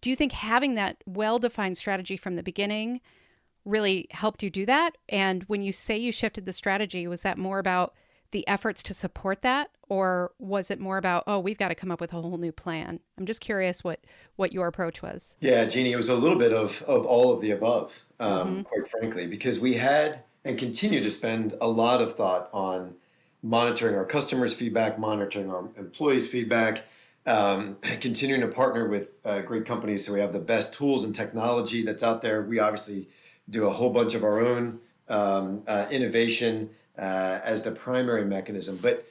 do 0.00 0.08
you 0.08 0.16
think 0.16 0.32
having 0.32 0.74
that 0.76 0.96
well 1.04 1.38
defined 1.38 1.76
strategy 1.76 2.16
from 2.16 2.36
the 2.36 2.42
beginning 2.42 3.02
really 3.66 4.06
helped 4.10 4.42
you 4.42 4.48
do 4.48 4.64
that? 4.64 4.96
And 5.06 5.42
when 5.44 5.60
you 5.60 5.72
say 5.72 5.98
you 5.98 6.12
shifted 6.12 6.46
the 6.46 6.52
strategy, 6.54 7.06
was 7.06 7.20
that 7.22 7.36
more 7.36 7.58
about 7.58 7.92
the 8.34 8.46
efforts 8.46 8.82
to 8.82 8.92
support 8.92 9.40
that 9.40 9.70
or 9.88 10.32
was 10.38 10.70
it 10.70 10.78
more 10.78 10.98
about 10.98 11.24
oh 11.26 11.38
we've 11.38 11.56
got 11.56 11.68
to 11.68 11.74
come 11.74 11.90
up 11.90 12.00
with 12.00 12.12
a 12.12 12.20
whole 12.20 12.36
new 12.36 12.52
plan 12.52 13.00
i'm 13.16 13.24
just 13.24 13.40
curious 13.40 13.82
what 13.82 14.00
what 14.36 14.52
your 14.52 14.66
approach 14.66 15.00
was 15.00 15.36
yeah 15.40 15.64
jeannie 15.64 15.92
it 15.92 15.96
was 15.96 16.10
a 16.10 16.14
little 16.14 16.38
bit 16.38 16.52
of 16.52 16.82
of 16.82 17.06
all 17.06 17.32
of 17.32 17.40
the 17.40 17.50
above 17.50 18.04
um, 18.20 18.30
mm-hmm. 18.30 18.62
quite 18.62 18.88
frankly 18.88 19.26
because 19.26 19.58
we 19.58 19.74
had 19.74 20.22
and 20.44 20.58
continue 20.58 21.02
to 21.02 21.10
spend 21.10 21.54
a 21.60 21.66
lot 21.66 22.02
of 22.02 22.14
thought 22.14 22.50
on 22.52 22.94
monitoring 23.42 23.94
our 23.94 24.06
customers' 24.06 24.54
feedback, 24.54 24.98
monitoring 24.98 25.50
our 25.50 25.68
employees' 25.76 26.28
feedback, 26.28 26.84
um, 27.26 27.76
continuing 28.00 28.40
to 28.40 28.48
partner 28.48 28.88
with 28.88 29.14
uh, 29.24 29.40
great 29.40 29.66
companies 29.66 30.04
so 30.06 30.12
we 30.12 30.20
have 30.20 30.32
the 30.32 30.38
best 30.40 30.74
tools 30.74 31.04
and 31.04 31.14
technology 31.14 31.82
that's 31.82 32.02
out 32.02 32.22
there. 32.22 32.42
We 32.42 32.58
obviously 32.58 33.08
do 33.48 33.66
a 33.66 33.70
whole 33.70 33.90
bunch 33.90 34.14
of 34.14 34.24
our 34.24 34.40
own 34.40 34.80
um, 35.08 35.62
uh, 35.66 35.86
innovation 35.90 36.70
uh, 36.98 37.40
as 37.44 37.62
the 37.62 37.70
primary 37.70 38.24
mechanism, 38.24 38.78
but 38.82 39.06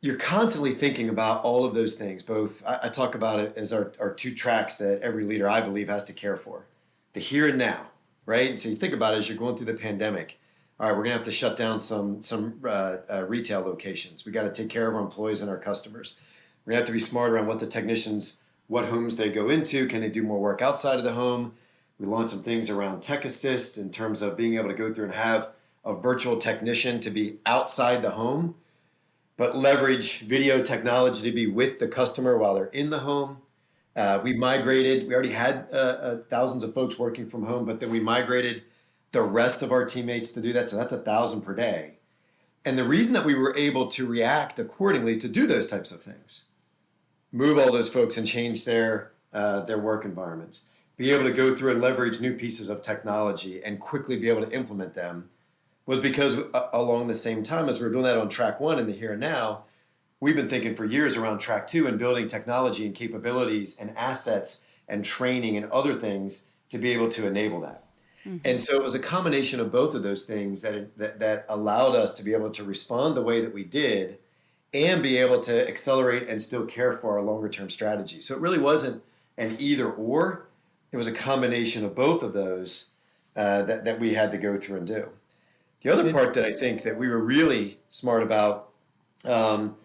you're 0.00 0.16
constantly 0.16 0.74
thinking 0.74 1.08
about 1.08 1.42
all 1.42 1.64
of 1.64 1.74
those 1.74 1.94
things. 1.94 2.22
Both 2.22 2.64
I, 2.66 2.80
I 2.84 2.88
talk 2.88 3.14
about 3.14 3.40
it 3.40 3.54
as 3.56 3.72
our, 3.72 3.92
our 4.00 4.12
two 4.14 4.34
tracks 4.34 4.76
that 4.76 5.00
every 5.02 5.24
leader 5.24 5.48
I 5.48 5.60
believe 5.60 5.88
has 5.88 6.04
to 6.04 6.12
care 6.12 6.36
for: 6.36 6.66
the 7.12 7.20
here 7.20 7.48
and 7.48 7.58
now, 7.58 7.88
right? 8.26 8.50
And 8.50 8.60
so 8.60 8.68
you 8.68 8.76
think 8.76 8.94
about 8.94 9.14
it 9.14 9.18
as 9.18 9.28
you're 9.28 9.38
going 9.38 9.56
through 9.56 9.66
the 9.66 9.74
pandemic. 9.74 10.38
All 10.80 10.88
right, 10.88 10.96
we're 10.96 11.02
gonna 11.02 11.16
have 11.16 11.24
to 11.24 11.32
shut 11.32 11.56
down 11.56 11.80
some 11.80 12.22
some 12.22 12.60
uh, 12.64 12.98
uh, 13.10 13.24
retail 13.26 13.60
locations. 13.60 14.24
We 14.24 14.32
got 14.32 14.42
to 14.42 14.62
take 14.62 14.70
care 14.70 14.88
of 14.88 14.94
our 14.94 15.00
employees 15.00 15.40
and 15.40 15.50
our 15.50 15.58
customers. 15.58 16.20
Gonna 16.66 16.76
have 16.76 16.86
to 16.86 16.92
be 16.92 17.00
smart 17.00 17.30
around 17.32 17.46
what 17.46 17.60
the 17.60 17.66
technicians, 17.66 18.36
what 18.66 18.84
homes 18.84 19.16
they 19.16 19.30
go 19.30 19.48
into. 19.48 19.88
Can 19.88 20.02
they 20.02 20.10
do 20.10 20.22
more 20.22 20.38
work 20.38 20.60
outside 20.60 20.98
of 20.98 21.04
the 21.04 21.12
home? 21.12 21.54
We 21.98 22.06
launched 22.06 22.30
some 22.30 22.42
things 22.42 22.68
around 22.70 23.00
Tech 23.00 23.24
Assist 23.24 23.78
in 23.78 23.90
terms 23.90 24.20
of 24.20 24.36
being 24.36 24.56
able 24.56 24.68
to 24.68 24.74
go 24.74 24.92
through 24.92 25.06
and 25.06 25.14
have 25.14 25.48
a 25.88 25.94
virtual 25.94 26.36
technician 26.36 27.00
to 27.00 27.10
be 27.10 27.38
outside 27.46 28.02
the 28.02 28.10
home, 28.10 28.54
but 29.38 29.56
leverage 29.56 30.20
video 30.20 30.62
technology 30.62 31.22
to 31.22 31.32
be 31.32 31.46
with 31.46 31.80
the 31.80 31.88
customer 31.88 32.36
while 32.36 32.54
they're 32.54 32.66
in 32.66 32.90
the 32.90 32.98
home. 32.98 33.38
Uh, 33.96 34.20
we 34.22 34.34
migrated, 34.34 35.08
we 35.08 35.14
already 35.14 35.32
had 35.32 35.66
uh, 35.72 35.76
uh, 35.76 36.18
thousands 36.28 36.62
of 36.62 36.74
folks 36.74 36.98
working 36.98 37.26
from 37.26 37.42
home, 37.42 37.64
but 37.64 37.80
then 37.80 37.90
we 37.90 37.98
migrated 38.00 38.62
the 39.12 39.22
rest 39.22 39.62
of 39.62 39.72
our 39.72 39.86
teammates 39.86 40.30
to 40.32 40.42
do 40.42 40.52
that. 40.52 40.68
So 40.68 40.76
that's 40.76 40.92
a 40.92 40.98
thousand 40.98 41.40
per 41.40 41.54
day. 41.54 41.94
And 42.66 42.76
the 42.76 42.84
reason 42.84 43.14
that 43.14 43.24
we 43.24 43.34
were 43.34 43.56
able 43.56 43.86
to 43.88 44.06
react 44.06 44.58
accordingly 44.58 45.16
to 45.16 45.26
do 45.26 45.46
those 45.46 45.66
types 45.66 45.90
of 45.90 46.02
things, 46.02 46.44
move 47.32 47.58
all 47.58 47.72
those 47.72 47.88
folks 47.88 48.18
and 48.18 48.26
change 48.26 48.66
their, 48.66 49.12
uh, 49.32 49.60
their 49.60 49.78
work 49.78 50.04
environments, 50.04 50.64
be 50.98 51.10
able 51.12 51.24
to 51.24 51.32
go 51.32 51.56
through 51.56 51.72
and 51.72 51.80
leverage 51.80 52.20
new 52.20 52.34
pieces 52.34 52.68
of 52.68 52.82
technology 52.82 53.62
and 53.64 53.80
quickly 53.80 54.18
be 54.18 54.28
able 54.28 54.44
to 54.44 54.52
implement 54.52 54.92
them 54.92 55.30
was 55.88 55.98
because 56.00 56.36
uh, 56.36 56.68
along 56.74 57.06
the 57.06 57.14
same 57.14 57.42
time 57.42 57.66
as 57.66 57.80
we 57.80 57.86
were 57.86 57.90
doing 57.90 58.04
that 58.04 58.18
on 58.18 58.28
track 58.28 58.60
one 58.60 58.78
in 58.78 58.86
the 58.86 58.92
here 58.92 59.12
and 59.12 59.20
now, 59.20 59.64
we've 60.20 60.36
been 60.36 60.48
thinking 60.48 60.74
for 60.74 60.84
years 60.84 61.16
around 61.16 61.38
track 61.38 61.66
two 61.66 61.86
and 61.86 61.98
building 61.98 62.28
technology 62.28 62.84
and 62.84 62.94
capabilities 62.94 63.80
and 63.80 63.96
assets 63.96 64.64
and 64.86 65.02
training 65.02 65.56
and 65.56 65.64
other 65.72 65.94
things 65.94 66.48
to 66.68 66.76
be 66.76 66.90
able 66.90 67.08
to 67.08 67.26
enable 67.26 67.62
that. 67.62 67.84
Mm-hmm. 68.26 68.36
And 68.44 68.60
so 68.60 68.76
it 68.76 68.82
was 68.82 68.94
a 68.94 68.98
combination 68.98 69.60
of 69.60 69.72
both 69.72 69.94
of 69.94 70.02
those 70.02 70.24
things 70.24 70.60
that, 70.60 70.98
that 70.98 71.20
that 71.20 71.46
allowed 71.48 71.96
us 71.96 72.12
to 72.16 72.22
be 72.22 72.34
able 72.34 72.50
to 72.50 72.64
respond 72.64 73.16
the 73.16 73.22
way 73.22 73.40
that 73.40 73.54
we 73.54 73.64
did 73.64 74.18
and 74.74 75.02
be 75.02 75.16
able 75.16 75.40
to 75.40 75.66
accelerate 75.66 76.28
and 76.28 76.42
still 76.42 76.66
care 76.66 76.92
for 76.92 77.16
our 77.16 77.24
longer 77.24 77.48
term 77.48 77.70
strategy. 77.70 78.20
So 78.20 78.34
it 78.34 78.42
really 78.42 78.58
wasn't 78.58 79.02
an 79.38 79.56
either 79.58 79.90
or 79.90 80.48
it 80.92 80.98
was 80.98 81.06
a 81.06 81.12
combination 81.12 81.82
of 81.82 81.94
both 81.94 82.22
of 82.22 82.34
those 82.34 82.90
uh, 83.34 83.62
that, 83.62 83.86
that 83.86 83.98
we 83.98 84.12
had 84.12 84.30
to 84.32 84.36
go 84.36 84.58
through 84.58 84.76
and 84.76 84.86
do. 84.86 85.08
The 85.82 85.90
other 85.90 86.12
part 86.12 86.34
that 86.34 86.44
I 86.44 86.52
think 86.52 86.82
that 86.82 86.96
we 86.96 87.08
were 87.08 87.20
really 87.20 87.78
smart 87.88 88.22
about, 88.22 88.70
um, 89.24 89.76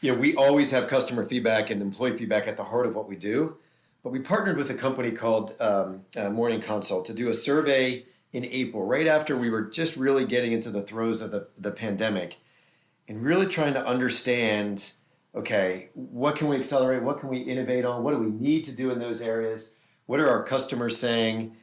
you 0.00 0.12
know, 0.12 0.18
we 0.18 0.34
always 0.34 0.70
have 0.70 0.86
customer 0.86 1.24
feedback 1.24 1.70
and 1.70 1.80
employee 1.80 2.16
feedback 2.16 2.46
at 2.46 2.56
the 2.56 2.64
heart 2.64 2.86
of 2.86 2.94
what 2.94 3.08
we 3.08 3.16
do, 3.16 3.56
but 4.02 4.10
we 4.10 4.20
partnered 4.20 4.58
with 4.58 4.68
a 4.70 4.74
company 4.74 5.10
called 5.10 5.54
um, 5.60 6.02
uh, 6.16 6.28
Morning 6.28 6.60
Consult 6.60 7.06
to 7.06 7.14
do 7.14 7.30
a 7.30 7.34
survey 7.34 8.04
in 8.34 8.44
April, 8.44 8.84
right 8.84 9.06
after 9.06 9.36
we 9.36 9.48
were 9.48 9.62
just 9.62 9.96
really 9.96 10.26
getting 10.26 10.52
into 10.52 10.68
the 10.68 10.82
throes 10.82 11.20
of 11.20 11.30
the, 11.30 11.46
the 11.56 11.70
pandemic 11.70 12.38
and 13.06 13.22
really 13.22 13.46
trying 13.46 13.74
to 13.74 13.86
understand, 13.86 14.90
okay, 15.34 15.88
what 15.94 16.34
can 16.34 16.48
we 16.48 16.56
accelerate? 16.56 17.02
What 17.02 17.20
can 17.20 17.28
we 17.28 17.38
innovate 17.38 17.84
on? 17.84 18.02
What 18.02 18.10
do 18.10 18.18
we 18.18 18.32
need 18.32 18.64
to 18.64 18.76
do 18.76 18.90
in 18.90 18.98
those 18.98 19.22
areas? 19.22 19.76
What 20.06 20.18
are 20.18 20.28
our 20.28 20.42
customers 20.42 20.98
saying? 20.98 21.56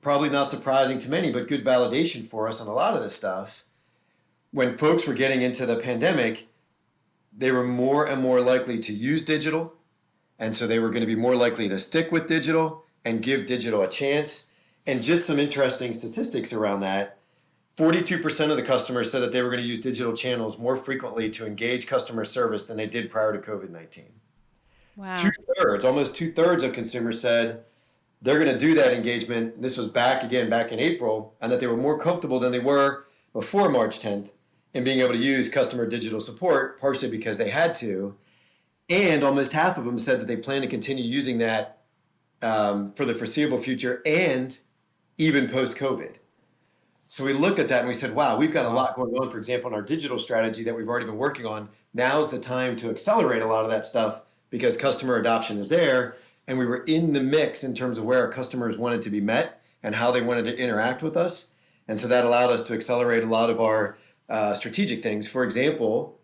Probably 0.00 0.28
not 0.28 0.50
surprising 0.50 0.98
to 1.00 1.10
many, 1.10 1.30
but 1.30 1.48
good 1.48 1.64
validation 1.64 2.24
for 2.24 2.48
us 2.48 2.60
on 2.60 2.66
a 2.66 2.74
lot 2.74 2.94
of 2.94 3.02
this 3.02 3.14
stuff. 3.14 3.64
When 4.50 4.78
folks 4.78 5.06
were 5.06 5.14
getting 5.14 5.42
into 5.42 5.66
the 5.66 5.76
pandemic, 5.76 6.48
they 7.36 7.52
were 7.52 7.64
more 7.64 8.04
and 8.04 8.20
more 8.20 8.40
likely 8.40 8.78
to 8.80 8.92
use 8.92 9.24
digital. 9.24 9.74
And 10.38 10.54
so 10.54 10.66
they 10.66 10.78
were 10.78 10.90
going 10.90 11.02
to 11.02 11.06
be 11.06 11.14
more 11.14 11.36
likely 11.36 11.68
to 11.68 11.78
stick 11.78 12.10
with 12.10 12.26
digital 12.26 12.84
and 13.04 13.22
give 13.22 13.46
digital 13.46 13.82
a 13.82 13.88
chance. 13.88 14.48
And 14.86 15.02
just 15.02 15.26
some 15.26 15.38
interesting 15.38 15.92
statistics 15.92 16.52
around 16.52 16.80
that 16.80 17.18
42% 17.78 18.50
of 18.50 18.56
the 18.56 18.62
customers 18.62 19.12
said 19.12 19.20
that 19.20 19.30
they 19.30 19.40
were 19.40 19.50
going 19.50 19.62
to 19.62 19.68
use 19.68 19.80
digital 19.80 20.12
channels 20.12 20.58
more 20.58 20.76
frequently 20.76 21.30
to 21.30 21.46
engage 21.46 21.86
customer 21.86 22.24
service 22.24 22.64
than 22.64 22.76
they 22.76 22.86
did 22.86 23.08
prior 23.08 23.32
to 23.32 23.38
COVID 23.38 23.70
19. 23.70 24.04
Wow. 24.96 25.14
Two 25.14 25.30
thirds, 25.56 25.84
almost 25.84 26.16
two 26.16 26.32
thirds 26.32 26.64
of 26.64 26.72
consumers 26.72 27.20
said 27.20 27.62
they're 28.20 28.38
going 28.38 28.52
to 28.52 28.58
do 28.58 28.74
that 28.74 28.92
engagement. 28.92 29.60
This 29.62 29.76
was 29.76 29.88
back 29.88 30.22
again, 30.22 30.50
back 30.50 30.72
in 30.72 30.78
April, 30.78 31.34
and 31.40 31.52
that 31.52 31.60
they 31.60 31.66
were 31.66 31.76
more 31.76 31.98
comfortable 31.98 32.40
than 32.40 32.52
they 32.52 32.58
were 32.58 33.06
before 33.32 33.68
March 33.68 34.00
10th 34.00 34.30
in 34.74 34.84
being 34.84 35.00
able 35.00 35.12
to 35.12 35.18
use 35.18 35.48
customer 35.48 35.86
digital 35.86 36.20
support, 36.20 36.80
partially 36.80 37.10
because 37.10 37.38
they 37.38 37.50
had 37.50 37.74
to. 37.76 38.16
And 38.88 39.22
almost 39.22 39.52
half 39.52 39.78
of 39.78 39.84
them 39.84 39.98
said 39.98 40.20
that 40.20 40.26
they 40.26 40.36
plan 40.36 40.62
to 40.62 40.66
continue 40.66 41.04
using 41.04 41.38
that 41.38 41.82
um, 42.42 42.92
for 42.92 43.04
the 43.04 43.14
foreseeable 43.14 43.58
future 43.58 44.02
and 44.04 44.58
even 45.16 45.48
post 45.48 45.76
COVID. 45.76 46.16
So 47.08 47.24
we 47.24 47.32
looked 47.32 47.58
at 47.58 47.68
that 47.68 47.80
and 47.80 47.88
we 47.88 47.94
said, 47.94 48.14
wow, 48.14 48.36
we've 48.36 48.52
got 48.52 48.66
a 48.66 48.70
lot 48.70 48.94
going 48.94 49.14
on, 49.14 49.30
for 49.30 49.38
example, 49.38 49.68
in 49.68 49.74
our 49.74 49.82
digital 49.82 50.18
strategy 50.18 50.62
that 50.64 50.76
we've 50.76 50.88
already 50.88 51.06
been 51.06 51.16
working 51.16 51.46
on. 51.46 51.70
Now's 51.94 52.30
the 52.30 52.38
time 52.38 52.76
to 52.76 52.90
accelerate 52.90 53.42
a 53.42 53.46
lot 53.46 53.64
of 53.64 53.70
that 53.70 53.86
stuff 53.86 54.22
because 54.50 54.76
customer 54.76 55.16
adoption 55.16 55.58
is 55.58 55.68
there 55.68 56.16
and 56.48 56.58
we 56.58 56.66
were 56.66 56.82
in 56.84 57.12
the 57.12 57.20
mix 57.20 57.62
in 57.62 57.74
terms 57.74 57.98
of 57.98 58.04
where 58.04 58.22
our 58.24 58.32
customers 58.32 58.78
wanted 58.78 59.02
to 59.02 59.10
be 59.10 59.20
met 59.20 59.60
and 59.82 59.94
how 59.94 60.10
they 60.10 60.22
wanted 60.22 60.46
to 60.46 60.58
interact 60.58 61.02
with 61.02 61.16
us. 61.16 61.52
And 61.86 62.00
so 62.00 62.08
that 62.08 62.24
allowed 62.24 62.50
us 62.50 62.62
to 62.62 62.74
accelerate 62.74 63.22
a 63.22 63.26
lot 63.26 63.50
of 63.50 63.60
our 63.60 63.98
uh, 64.30 64.54
strategic 64.54 65.02
things. 65.02 65.28
For 65.28 65.44
example, 65.44 66.18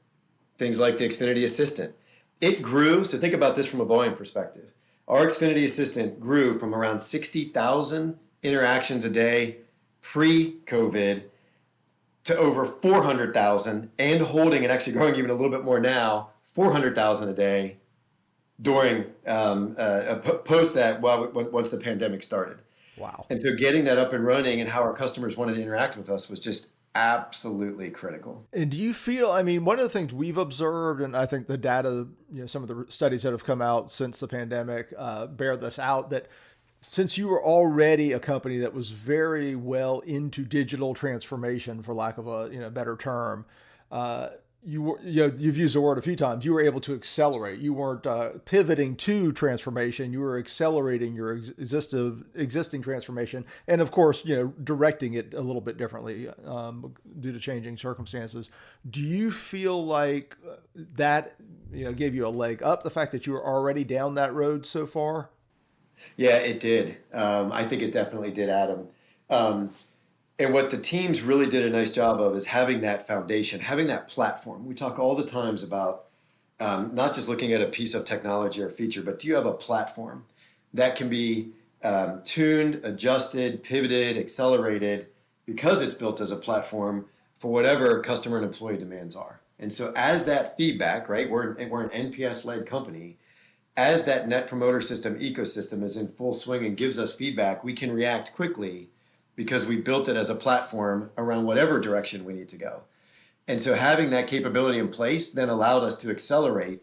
things 0.56 0.80
like 0.80 0.98
the 0.98 1.06
Xfinity 1.06 1.44
Assistant. 1.44 1.94
It 2.40 2.62
grew, 2.62 3.04
so 3.04 3.18
think 3.18 3.34
about 3.34 3.54
this 3.54 3.66
from 3.66 3.80
a 3.80 3.84
volume 3.84 4.16
perspective. 4.16 4.72
Our 5.06 5.26
Xfinity 5.26 5.64
Assistant 5.64 6.18
grew 6.18 6.58
from 6.58 6.74
around 6.74 7.00
60,000 7.00 8.18
interactions 8.42 9.04
a 9.04 9.10
day 9.10 9.58
pre 10.00 10.56
COVID 10.66 11.24
to 12.24 12.36
over 12.36 12.64
400,000 12.64 13.90
and 13.98 14.20
holding 14.22 14.62
and 14.62 14.72
actually 14.72 14.94
growing 14.94 15.16
even 15.16 15.30
a 15.30 15.34
little 15.34 15.50
bit 15.50 15.64
more 15.64 15.80
now, 15.80 16.30
400,000 16.44 17.28
a 17.28 17.34
day 17.34 17.76
during 18.60 19.06
um, 19.26 19.76
uh, 19.78 20.16
post 20.16 20.74
that 20.74 21.00
while 21.00 21.30
once 21.32 21.70
the 21.70 21.78
pandemic 21.78 22.22
started. 22.22 22.58
Wow! 22.96 23.26
And 23.28 23.42
so 23.42 23.54
getting 23.56 23.84
that 23.84 23.98
up 23.98 24.12
and 24.12 24.24
running 24.24 24.60
and 24.60 24.70
how 24.70 24.82
our 24.82 24.94
customers 24.94 25.36
wanted 25.36 25.54
to 25.54 25.62
interact 25.62 25.96
with 25.96 26.08
us 26.08 26.30
was 26.30 26.38
just 26.38 26.72
absolutely 26.94 27.90
critical. 27.90 28.46
And 28.52 28.70
do 28.70 28.76
you 28.76 28.94
feel? 28.94 29.30
I 29.30 29.42
mean, 29.42 29.64
one 29.64 29.78
of 29.78 29.82
the 29.82 29.88
things 29.88 30.12
we've 30.12 30.38
observed, 30.38 31.00
and 31.00 31.16
I 31.16 31.26
think 31.26 31.46
the 31.46 31.58
data, 31.58 32.06
you 32.32 32.40
know, 32.40 32.46
some 32.46 32.62
of 32.62 32.68
the 32.68 32.86
studies 32.88 33.22
that 33.22 33.32
have 33.32 33.44
come 33.44 33.60
out 33.60 33.90
since 33.90 34.20
the 34.20 34.28
pandemic 34.28 34.92
uh, 34.96 35.26
bear 35.26 35.56
this 35.56 35.78
out 35.78 36.10
that 36.10 36.28
since 36.80 37.16
you 37.16 37.28
were 37.28 37.42
already 37.42 38.12
a 38.12 38.20
company 38.20 38.58
that 38.58 38.74
was 38.74 38.90
very 38.90 39.56
well 39.56 40.00
into 40.00 40.44
digital 40.44 40.94
transformation, 40.94 41.82
for 41.82 41.94
lack 41.94 42.18
of 42.18 42.28
a 42.28 42.48
you 42.52 42.60
know 42.60 42.70
better 42.70 42.96
term, 42.96 43.44
uh, 43.90 44.28
you 44.66 44.82
were 44.82 45.00
you 45.02 45.26
know 45.26 45.34
you've 45.36 45.58
used 45.58 45.74
the 45.74 45.80
word 45.80 45.98
a 45.98 46.02
few 46.02 46.16
times 46.16 46.44
you 46.44 46.52
were 46.52 46.60
able 46.60 46.80
to 46.80 46.94
accelerate. 46.94 47.60
You 47.60 47.74
weren't 47.74 48.06
uh, 48.06 48.30
pivoting 48.44 48.96
to 48.96 49.32
transformation 49.32 50.12
you 50.12 50.20
were 50.20 50.38
accelerating 50.38 51.14
your 51.14 51.36
ex- 51.36 51.50
existing 51.58 52.24
existing 52.34 52.82
transformation 52.82 53.44
and 53.68 53.80
of 53.80 53.90
course 53.90 54.22
you 54.24 54.34
know 54.34 54.46
directing 54.62 55.14
it 55.14 55.34
a 55.34 55.40
little 55.40 55.60
bit 55.60 55.76
differently 55.76 56.28
um, 56.46 56.94
due 57.20 57.32
to 57.32 57.38
changing 57.38 57.76
circumstances. 57.76 58.50
Do 58.88 59.00
you 59.00 59.30
feel 59.30 59.84
like 59.84 60.36
that 60.96 61.34
you 61.72 61.84
know 61.84 61.92
gave 61.92 62.14
you 62.14 62.26
a 62.26 62.28
leg 62.28 62.62
up 62.62 62.82
the 62.82 62.90
fact 62.90 63.12
that 63.12 63.26
you 63.26 63.34
were 63.34 63.44
already 63.44 63.84
down 63.84 64.14
that 64.14 64.32
road 64.32 64.64
so 64.64 64.86
far? 64.86 65.30
Yeah 66.16 66.36
it 66.36 66.60
did. 66.60 66.96
Um, 67.12 67.52
i 67.52 67.64
think 67.64 67.82
it 67.82 67.92
definitely 67.92 68.30
did 68.30 68.48
adam. 68.48 68.88
Um, 69.30 69.70
and 70.38 70.52
what 70.52 70.70
the 70.70 70.78
teams 70.78 71.22
really 71.22 71.46
did 71.46 71.64
a 71.64 71.70
nice 71.70 71.90
job 71.90 72.20
of 72.20 72.34
is 72.34 72.46
having 72.46 72.80
that 72.80 73.06
foundation, 73.06 73.60
having 73.60 73.86
that 73.86 74.08
platform. 74.08 74.66
We 74.66 74.74
talk 74.74 74.98
all 74.98 75.14
the 75.14 75.24
times 75.24 75.62
about 75.62 76.06
um, 76.60 76.94
not 76.94 77.14
just 77.14 77.28
looking 77.28 77.52
at 77.52 77.60
a 77.60 77.66
piece 77.66 77.94
of 77.94 78.04
technology 78.04 78.62
or 78.62 78.68
feature, 78.68 79.02
but 79.02 79.18
do 79.18 79.28
you 79.28 79.34
have 79.34 79.46
a 79.46 79.52
platform 79.52 80.24
that 80.72 80.96
can 80.96 81.08
be 81.08 81.52
um, 81.84 82.22
tuned, 82.24 82.80
adjusted, 82.84 83.62
pivoted, 83.62 84.16
accelerated 84.16 85.06
because 85.46 85.82
it's 85.82 85.94
built 85.94 86.20
as 86.20 86.30
a 86.30 86.36
platform 86.36 87.06
for 87.38 87.52
whatever 87.52 88.00
customer 88.00 88.38
and 88.38 88.46
employee 88.46 88.78
demands 88.78 89.14
are. 89.14 89.40
And 89.58 89.72
so, 89.72 89.92
as 89.94 90.24
that 90.24 90.56
feedback, 90.56 91.08
right, 91.08 91.28
we're, 91.28 91.54
we're 91.68 91.84
an 91.84 92.10
NPS 92.10 92.44
led 92.44 92.66
company, 92.66 93.18
as 93.76 94.04
that 94.04 94.26
net 94.28 94.46
promoter 94.46 94.80
system 94.80 95.18
ecosystem 95.18 95.82
is 95.82 95.96
in 95.96 96.08
full 96.08 96.32
swing 96.32 96.64
and 96.64 96.76
gives 96.76 96.98
us 96.98 97.14
feedback, 97.14 97.62
we 97.62 97.72
can 97.72 97.92
react 97.92 98.32
quickly 98.32 98.88
because 99.36 99.66
we 99.66 99.76
built 99.76 100.08
it 100.08 100.16
as 100.16 100.30
a 100.30 100.34
platform 100.34 101.10
around 101.16 101.44
whatever 101.44 101.80
direction 101.80 102.24
we 102.24 102.32
need 102.32 102.48
to 102.48 102.56
go. 102.56 102.82
And 103.46 103.60
so 103.60 103.74
having 103.74 104.10
that 104.10 104.26
capability 104.26 104.78
in 104.78 104.88
place 104.88 105.32
then 105.32 105.48
allowed 105.48 105.82
us 105.82 105.96
to 105.96 106.10
accelerate 106.10 106.82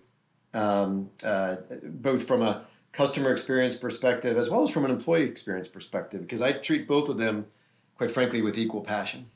um, 0.53 1.10
uh, 1.24 1.58
both 1.84 2.27
from 2.27 2.41
a 2.41 2.65
customer 2.91 3.31
experience 3.31 3.75
perspective 3.75 4.38
as 4.38 4.50
well 4.50 4.63
as 4.63 4.70
from 4.70 4.86
an 4.86 4.91
employee 4.91 5.24
experience 5.24 5.67
perspective 5.67 6.22
because 6.22 6.41
I 6.41 6.51
treat 6.51 6.88
both 6.88 7.10
of 7.10 7.17
them, 7.17 7.48
quite 7.96 8.12
frankly, 8.12 8.41
with 8.41 8.58
equal 8.58 8.81
passion. 8.81 9.27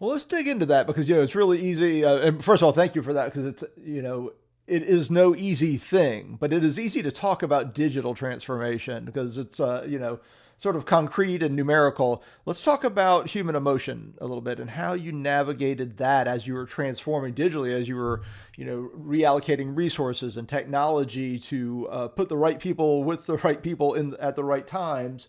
Well, 0.00 0.10
let's 0.10 0.24
dig 0.24 0.48
into 0.48 0.66
that 0.66 0.86
because 0.86 1.08
you 1.08 1.14
know 1.14 1.22
it's 1.22 1.34
really 1.34 1.60
easy. 1.60 2.04
Uh, 2.04 2.16
and 2.16 2.44
first 2.44 2.62
of 2.62 2.66
all, 2.66 2.72
thank 2.72 2.94
you 2.94 3.02
for 3.02 3.14
that 3.14 3.26
because 3.26 3.46
it's 3.46 3.64
you 3.82 4.02
know 4.02 4.32
it 4.66 4.82
is 4.82 5.10
no 5.10 5.36
easy 5.36 5.76
thing, 5.76 6.36
but 6.40 6.52
it 6.52 6.64
is 6.64 6.78
easy 6.78 7.02
to 7.02 7.12
talk 7.12 7.42
about 7.42 7.74
digital 7.74 8.14
transformation 8.14 9.04
because 9.04 9.38
it's 9.38 9.60
uh, 9.60 9.86
you 9.88 9.98
know 9.98 10.18
sort 10.58 10.76
of 10.76 10.86
concrete 10.86 11.42
and 11.42 11.56
numerical. 11.56 12.22
Let's 12.46 12.60
talk 12.60 12.84
about 12.84 13.30
human 13.30 13.54
emotion 13.54 14.14
a 14.18 14.26
little 14.26 14.40
bit 14.40 14.58
and 14.58 14.70
how 14.70 14.94
you 14.94 15.12
navigated 15.12 15.98
that 15.98 16.26
as 16.26 16.46
you 16.46 16.54
were 16.54 16.66
transforming 16.66 17.34
digitally, 17.34 17.72
as 17.72 17.88
you 17.88 17.96
were, 17.96 18.22
you 18.56 18.64
know, 18.64 18.90
reallocating 18.96 19.76
resources 19.76 20.36
and 20.36 20.48
technology 20.48 21.38
to 21.40 21.88
uh, 21.90 22.08
put 22.08 22.28
the 22.28 22.36
right 22.36 22.58
people 22.58 23.04
with 23.04 23.26
the 23.26 23.36
right 23.38 23.62
people 23.62 23.94
in 23.94 24.14
at 24.20 24.36
the 24.36 24.44
right 24.44 24.66
times. 24.66 25.28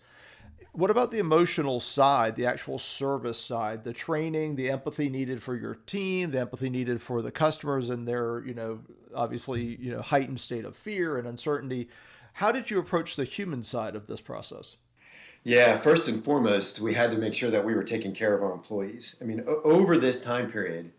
What 0.72 0.91
about 0.91 1.12
the 1.12 1.20
emotional 1.20 1.79
side, 1.79 2.36
the 2.36 2.46
actual 2.46 2.77
service 2.77 3.39
side, 3.39 3.86
the 3.86 3.94
training, 3.94 4.58
the 4.58 4.70
empathy 4.70 5.08
needed 5.08 5.41
for 5.41 5.55
your 5.55 5.75
team, 5.75 6.32
the 6.32 6.41
empathy 6.41 6.70
needed 6.70 7.01
for 7.01 7.22
the 7.22 7.32
customers 7.32 7.89
and 7.89 8.05
their, 8.05 8.44
you 8.46 8.53
know, 8.53 8.79
obviously, 9.15 9.77
you 9.79 9.91
know, 9.91 10.01
heightened 10.01 10.41
state 10.41 10.65
of 10.65 10.75
fear 10.75 11.17
and 11.17 11.27
uncertainty? 11.27 11.88
How 12.34 12.51
did 12.51 12.70
you 12.70 12.77
approach 12.77 13.15
the 13.15 13.24
human 13.24 13.63
side 13.63 13.96
of 13.96 14.08
this 14.08 14.20
process? 14.20 14.75
Yeah, 15.47 15.77
first 15.77 16.07
and 16.07 16.23
foremost, 16.23 16.79
we 16.81 16.95
had 16.95 17.11
to 17.11 17.17
make 17.17 17.35
sure 17.35 17.51
that 17.51 17.63
we 17.63 17.75
were 17.75 17.83
taking 17.83 18.13
care 18.13 18.33
of 18.33 18.41
our 18.41 18.51
employees. 18.51 19.15
I 19.21 19.25
mean, 19.25 19.43
o- 19.47 19.61
over 19.63 19.95
this 19.95 20.23
time 20.23 20.51
period, 20.51 20.91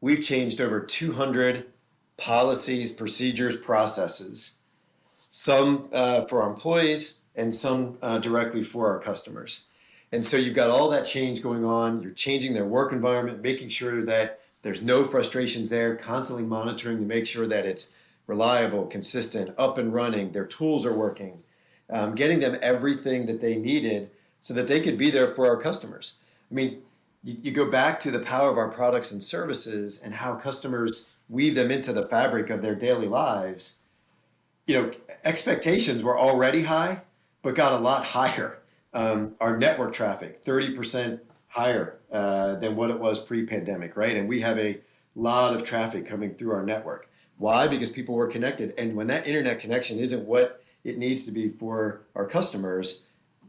we've 0.00 0.22
changed 0.22 0.58
over 0.58 0.80
200 0.80 1.66
policies, 2.16 2.90
procedures, 2.92 3.56
processes, 3.56 4.54
some 5.28 5.90
uh, 5.92 6.22
for 6.24 6.40
our 6.40 6.48
employees 6.48 7.18
and 7.36 7.54
some 7.54 7.98
uh, 8.00 8.16
directly 8.16 8.62
for 8.62 8.88
our 8.88 8.98
customers. 9.00 9.64
And 10.12 10.24
so 10.24 10.38
you've 10.38 10.54
got 10.54 10.70
all 10.70 10.88
that 10.88 11.04
change 11.04 11.42
going 11.42 11.66
on. 11.66 12.02
You're 12.02 12.12
changing 12.12 12.54
their 12.54 12.64
work 12.64 12.90
environment, 12.90 13.42
making 13.42 13.68
sure 13.68 14.02
that 14.06 14.40
there's 14.62 14.80
no 14.80 15.04
frustrations 15.04 15.68
there, 15.68 15.94
constantly 15.94 16.44
monitoring 16.44 17.00
to 17.00 17.04
make 17.04 17.26
sure 17.26 17.46
that 17.48 17.66
it's 17.66 17.94
reliable, 18.26 18.86
consistent, 18.86 19.54
up 19.58 19.76
and 19.76 19.92
running, 19.92 20.32
their 20.32 20.46
tools 20.46 20.86
are 20.86 20.96
working 20.96 21.43
um, 21.90 22.14
getting 22.14 22.40
them 22.40 22.58
everything 22.62 23.26
that 23.26 23.40
they 23.40 23.56
needed 23.56 24.10
so 24.40 24.54
that 24.54 24.68
they 24.68 24.80
could 24.80 24.98
be 24.98 25.10
there 25.10 25.26
for 25.26 25.46
our 25.46 25.56
customers. 25.56 26.18
I 26.50 26.54
mean, 26.54 26.82
you, 27.22 27.36
you 27.42 27.52
go 27.52 27.70
back 27.70 28.00
to 28.00 28.10
the 28.10 28.18
power 28.18 28.50
of 28.50 28.58
our 28.58 28.68
products 28.68 29.10
and 29.10 29.22
services 29.22 30.02
and 30.02 30.14
how 30.14 30.34
customers 30.34 31.16
weave 31.28 31.54
them 31.54 31.70
into 31.70 31.92
the 31.92 32.06
fabric 32.06 32.50
of 32.50 32.62
their 32.62 32.74
daily 32.74 33.08
lives. 33.08 33.78
You 34.66 34.74
know, 34.74 34.92
expectations 35.24 36.02
were 36.02 36.18
already 36.18 36.62
high, 36.62 37.02
but 37.42 37.54
got 37.54 37.72
a 37.72 37.78
lot 37.78 38.04
higher. 38.04 38.58
Um, 38.92 39.34
our 39.40 39.56
network 39.56 39.92
traffic, 39.92 40.42
30% 40.44 41.20
higher 41.48 41.98
uh, 42.12 42.54
than 42.56 42.76
what 42.76 42.90
it 42.90 42.98
was 42.98 43.18
pre 43.18 43.44
pandemic, 43.44 43.96
right? 43.96 44.16
And 44.16 44.28
we 44.28 44.40
have 44.40 44.58
a 44.58 44.80
lot 45.14 45.54
of 45.54 45.64
traffic 45.64 46.06
coming 46.06 46.34
through 46.34 46.52
our 46.52 46.62
network. 46.62 47.08
Why? 47.38 47.66
Because 47.66 47.90
people 47.90 48.14
were 48.14 48.28
connected. 48.28 48.74
And 48.78 48.94
when 48.94 49.08
that 49.08 49.26
internet 49.26 49.58
connection 49.58 49.98
isn't 49.98 50.24
what 50.26 50.62
it 50.84 50.98
needs 50.98 51.24
to 51.24 51.32
be 51.32 51.48
for 51.48 52.02
our 52.14 52.26
customers, 52.26 53.06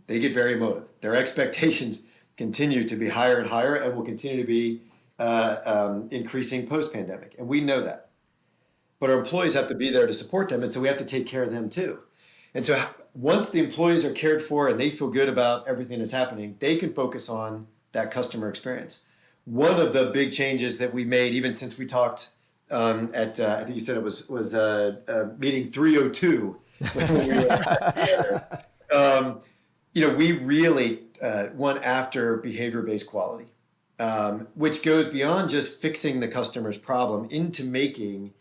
they 0.08 0.20
get 0.20 0.34
very 0.34 0.54
emotive. 0.54 0.90
Their 1.02 1.16
expectations 1.24 2.04
continue 2.38 2.84
to 2.84 2.96
be 2.96 3.10
higher 3.10 3.40
and 3.40 3.50
higher 3.50 3.76
and 3.76 3.96
will 3.96 4.04
continue 4.04 4.38
to 4.38 4.48
be 4.48 4.82
uh, 5.20 5.58
um, 5.66 6.08
increasing 6.12 6.68
post 6.68 6.92
pandemic. 6.92 7.36
And 7.38 7.48
we 7.48 7.62
know 7.62 7.82
that. 7.82 8.10
But 9.00 9.10
our 9.10 9.20
employees 9.20 9.54
have 9.54 9.68
to 9.68 9.76
be 9.76 9.90
there 9.90 10.08
to 10.08 10.14
support 10.14 10.50
them. 10.50 10.64
And 10.64 10.74
so 10.74 10.80
we 10.80 10.88
have 10.88 10.98
to 10.98 11.06
take 11.06 11.28
care 11.28 11.44
of 11.44 11.52
them 11.52 11.70
too. 11.70 12.00
And 12.54 12.66
so 12.66 12.88
once 13.14 13.50
the 13.50 13.60
employees 13.60 14.04
are 14.06 14.12
cared 14.12 14.42
for 14.42 14.70
and 14.70 14.80
they 14.80 14.90
feel 14.90 15.10
good 15.10 15.30
about 15.30 15.68
everything 15.68 16.00
that's 16.00 16.14
happening, 16.14 16.56
they 16.60 16.78
can 16.78 16.94
focus 16.94 17.30
on 17.30 17.68
that 17.92 18.12
customer 18.12 18.50
experience. 18.50 19.06
One 19.46 19.80
of 19.80 19.94
the 19.94 20.08
big 20.08 20.32
changes 20.32 20.78
that 20.80 20.94
we 20.94 21.06
made, 21.06 21.34
even 21.34 21.54
since 21.54 21.78
we 21.78 21.86
talked 21.86 22.30
um, 22.72 23.12
at, 23.14 23.40
uh, 23.40 23.58
I 23.60 23.64
think 23.64 23.76
you 23.76 23.82
said 23.82 23.96
it 23.96 24.04
was, 24.04 24.28
was 24.28 24.56
uh, 24.56 25.00
uh 25.08 25.38
meeting 25.38 25.70
302 25.70 26.60
um, 28.94 29.40
you 29.94 30.02
know, 30.02 30.14
we 30.16 30.34
really 30.34 31.00
uh, 31.22 31.48
went 31.56 31.84
after 31.84 32.38
behavior 32.38 32.82
based 32.82 33.08
quality, 33.08 33.48
um, 34.00 34.48
which 34.56 34.84
goes 34.84 35.08
beyond 35.08 35.50
just 35.50 35.82
fixing 35.82 36.20
the 36.20 36.28
customer's 36.28 36.78
problem 36.78 37.28
into 37.30 37.64
making 37.64 38.34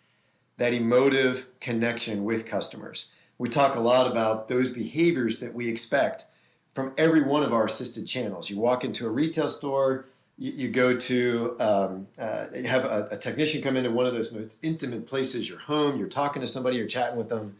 that 0.57 0.73
emotive 0.73 1.47
connection 1.61 2.25
with 2.25 2.47
customers. 2.47 3.09
We 3.39 3.49
talk 3.49 3.75
a 3.75 3.81
lot 3.81 4.07
about 4.07 4.49
those 4.49 4.71
behaviors 4.71 5.41
that 5.41 5.55
we 5.55 5.69
expect 5.69 6.27
from 6.75 6.93
every 6.99 7.23
one 7.23 7.43
of 7.43 7.53
our 7.53 7.67
assisted 7.67 8.07
channels. 8.07 8.51
You 8.51 8.59
walk 8.59 8.85
into 8.85 9.07
a 9.07 9.11
retail 9.11 9.49
store, 9.49 10.07
you, 10.39 10.53
you 10.53 10.69
go 10.69 10.97
to 10.97 11.57
um, 11.61 12.09
uh, 12.19 12.47
have 12.67 12.85
a, 12.85 13.09
a 13.13 13.17
technician 13.17 13.63
come 13.63 13.77
into 13.77 13.91
one 13.91 14.07
of 14.07 14.15
those 14.15 14.33
most 14.33 14.57
intimate 14.63 15.07
places, 15.07 15.49
your 15.49 15.59
home, 15.59 15.99
you're 15.99 16.09
talking 16.09 16.43
to 16.43 16.49
somebody, 16.49 16.77
you're 16.77 16.87
chatting 16.87 17.17
with 17.17 17.29
them 17.29 17.57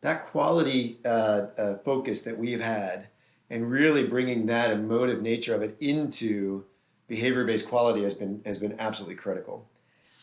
that 0.00 0.26
quality 0.26 0.98
uh, 1.04 1.46
uh, 1.58 1.78
focus 1.78 2.22
that 2.22 2.38
we've 2.38 2.60
had 2.60 3.08
and 3.50 3.70
really 3.70 4.06
bringing 4.06 4.46
that 4.46 4.70
emotive 4.70 5.22
nature 5.22 5.54
of 5.54 5.62
it 5.62 5.76
into 5.80 6.64
behavior-based 7.08 7.68
quality 7.68 8.02
has 8.02 8.14
been 8.14 8.42
has 8.44 8.58
been 8.58 8.78
absolutely 8.78 9.16
critical. 9.16 9.68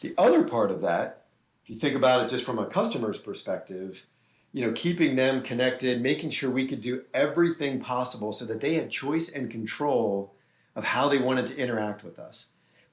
The 0.01 0.13
other 0.17 0.43
part 0.43 0.71
of 0.71 0.81
that, 0.81 1.25
if 1.63 1.69
you 1.69 1.75
think 1.75 1.95
about 1.95 2.21
it 2.21 2.29
just 2.29 2.43
from 2.43 2.59
a 2.59 2.65
customer's 2.67 3.17
perspective, 3.17 4.05
you 4.53 4.65
know, 4.65 4.71
keeping 4.73 5.15
them 5.15 5.41
connected, 5.41 6.01
making 6.01 6.29
sure 6.29 6.49
we 6.49 6.67
could 6.67 6.81
do 6.81 7.03
everything 7.13 7.79
possible 7.79 8.31
so 8.31 8.45
that 8.45 8.61
they 8.61 8.75
had 8.75 8.89
choice 8.89 9.31
and 9.31 9.49
control 9.49 10.35
of 10.75 10.83
how 10.83 11.09
they 11.09 11.17
wanted 11.17 11.47
to 11.47 11.57
interact 11.57 12.03
with 12.03 12.19
us. 12.19 12.47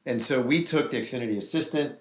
And 0.07 0.21
so 0.21 0.41
we 0.41 0.65
took 0.65 0.91
the 0.91 1.01
Xfinity 1.01 1.37
Assistant, 1.37 1.99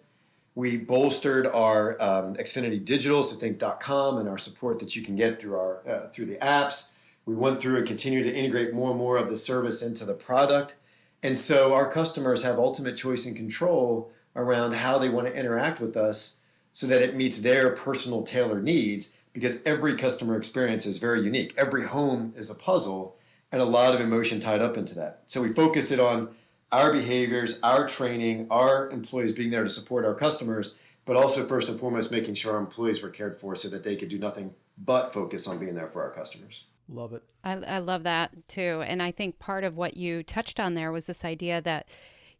we 0.55 0.77
bolstered 0.77 1.47
our 1.47 2.01
um, 2.01 2.35
Xfinity 2.35 2.83
Digital, 2.83 3.23
so 3.23 3.35
think 3.35 3.61
.com, 3.79 4.17
and 4.17 4.27
our 4.27 4.37
support 4.37 4.79
that 4.79 4.95
you 4.95 5.01
can 5.01 5.15
get 5.15 5.39
through 5.39 5.55
our 5.55 5.87
uh, 5.87 6.09
through 6.09 6.25
the 6.25 6.35
apps. 6.35 6.89
We 7.25 7.35
went 7.35 7.61
through 7.61 7.77
and 7.77 7.87
continue 7.87 8.23
to 8.23 8.33
integrate 8.33 8.73
more 8.73 8.89
and 8.89 8.99
more 8.99 9.17
of 9.17 9.29
the 9.29 9.37
service 9.37 9.81
into 9.81 10.05
the 10.05 10.13
product, 10.13 10.75
and 11.23 11.37
so 11.37 11.73
our 11.73 11.89
customers 11.89 12.43
have 12.43 12.57
ultimate 12.59 12.97
choice 12.97 13.25
and 13.25 13.35
control 13.35 14.11
around 14.35 14.73
how 14.73 14.97
they 14.97 15.09
want 15.09 15.27
to 15.27 15.33
interact 15.33 15.79
with 15.79 15.95
us, 15.95 16.37
so 16.73 16.87
that 16.87 17.01
it 17.01 17.15
meets 17.15 17.39
their 17.39 17.71
personal 17.71 18.23
tailored 18.23 18.63
needs. 18.63 19.13
Because 19.33 19.63
every 19.63 19.95
customer 19.95 20.35
experience 20.35 20.85
is 20.85 20.97
very 20.97 21.23
unique. 21.23 21.53
Every 21.57 21.87
home 21.87 22.33
is 22.35 22.49
a 22.49 22.55
puzzle, 22.55 23.15
and 23.49 23.61
a 23.61 23.65
lot 23.65 23.95
of 23.95 24.01
emotion 24.01 24.41
tied 24.41 24.61
up 24.61 24.75
into 24.75 24.93
that. 24.95 25.21
So 25.27 25.41
we 25.41 25.53
focused 25.53 25.89
it 25.89 26.01
on 26.01 26.35
our 26.71 26.91
behaviors, 26.91 27.59
our 27.63 27.87
training, 27.87 28.47
our 28.49 28.89
employees 28.89 29.31
being 29.31 29.49
there 29.49 29.63
to 29.63 29.69
support 29.69 30.05
our 30.05 30.15
customers, 30.15 30.75
but 31.05 31.15
also 31.15 31.45
first 31.45 31.69
and 31.69 31.79
foremost 31.79 32.11
making 32.11 32.35
sure 32.35 32.53
our 32.53 32.59
employees 32.59 33.01
were 33.01 33.09
cared 33.09 33.35
for 33.35 33.55
so 33.55 33.67
that 33.69 33.83
they 33.83 33.95
could 33.95 34.09
do 34.09 34.17
nothing 34.17 34.53
but 34.77 35.13
focus 35.13 35.47
on 35.47 35.57
being 35.57 35.75
there 35.75 35.87
for 35.87 36.01
our 36.01 36.11
customers. 36.11 36.65
Love 36.87 37.13
it. 37.13 37.23
I, 37.43 37.53
I 37.53 37.79
love 37.79 38.03
that 38.03 38.47
too. 38.47 38.83
And 38.85 39.01
I 39.01 39.11
think 39.11 39.39
part 39.39 39.63
of 39.63 39.77
what 39.77 39.97
you 39.97 40.23
touched 40.23 40.59
on 40.59 40.73
there 40.73 40.91
was 40.91 41.07
this 41.07 41.23
idea 41.23 41.61
that, 41.61 41.87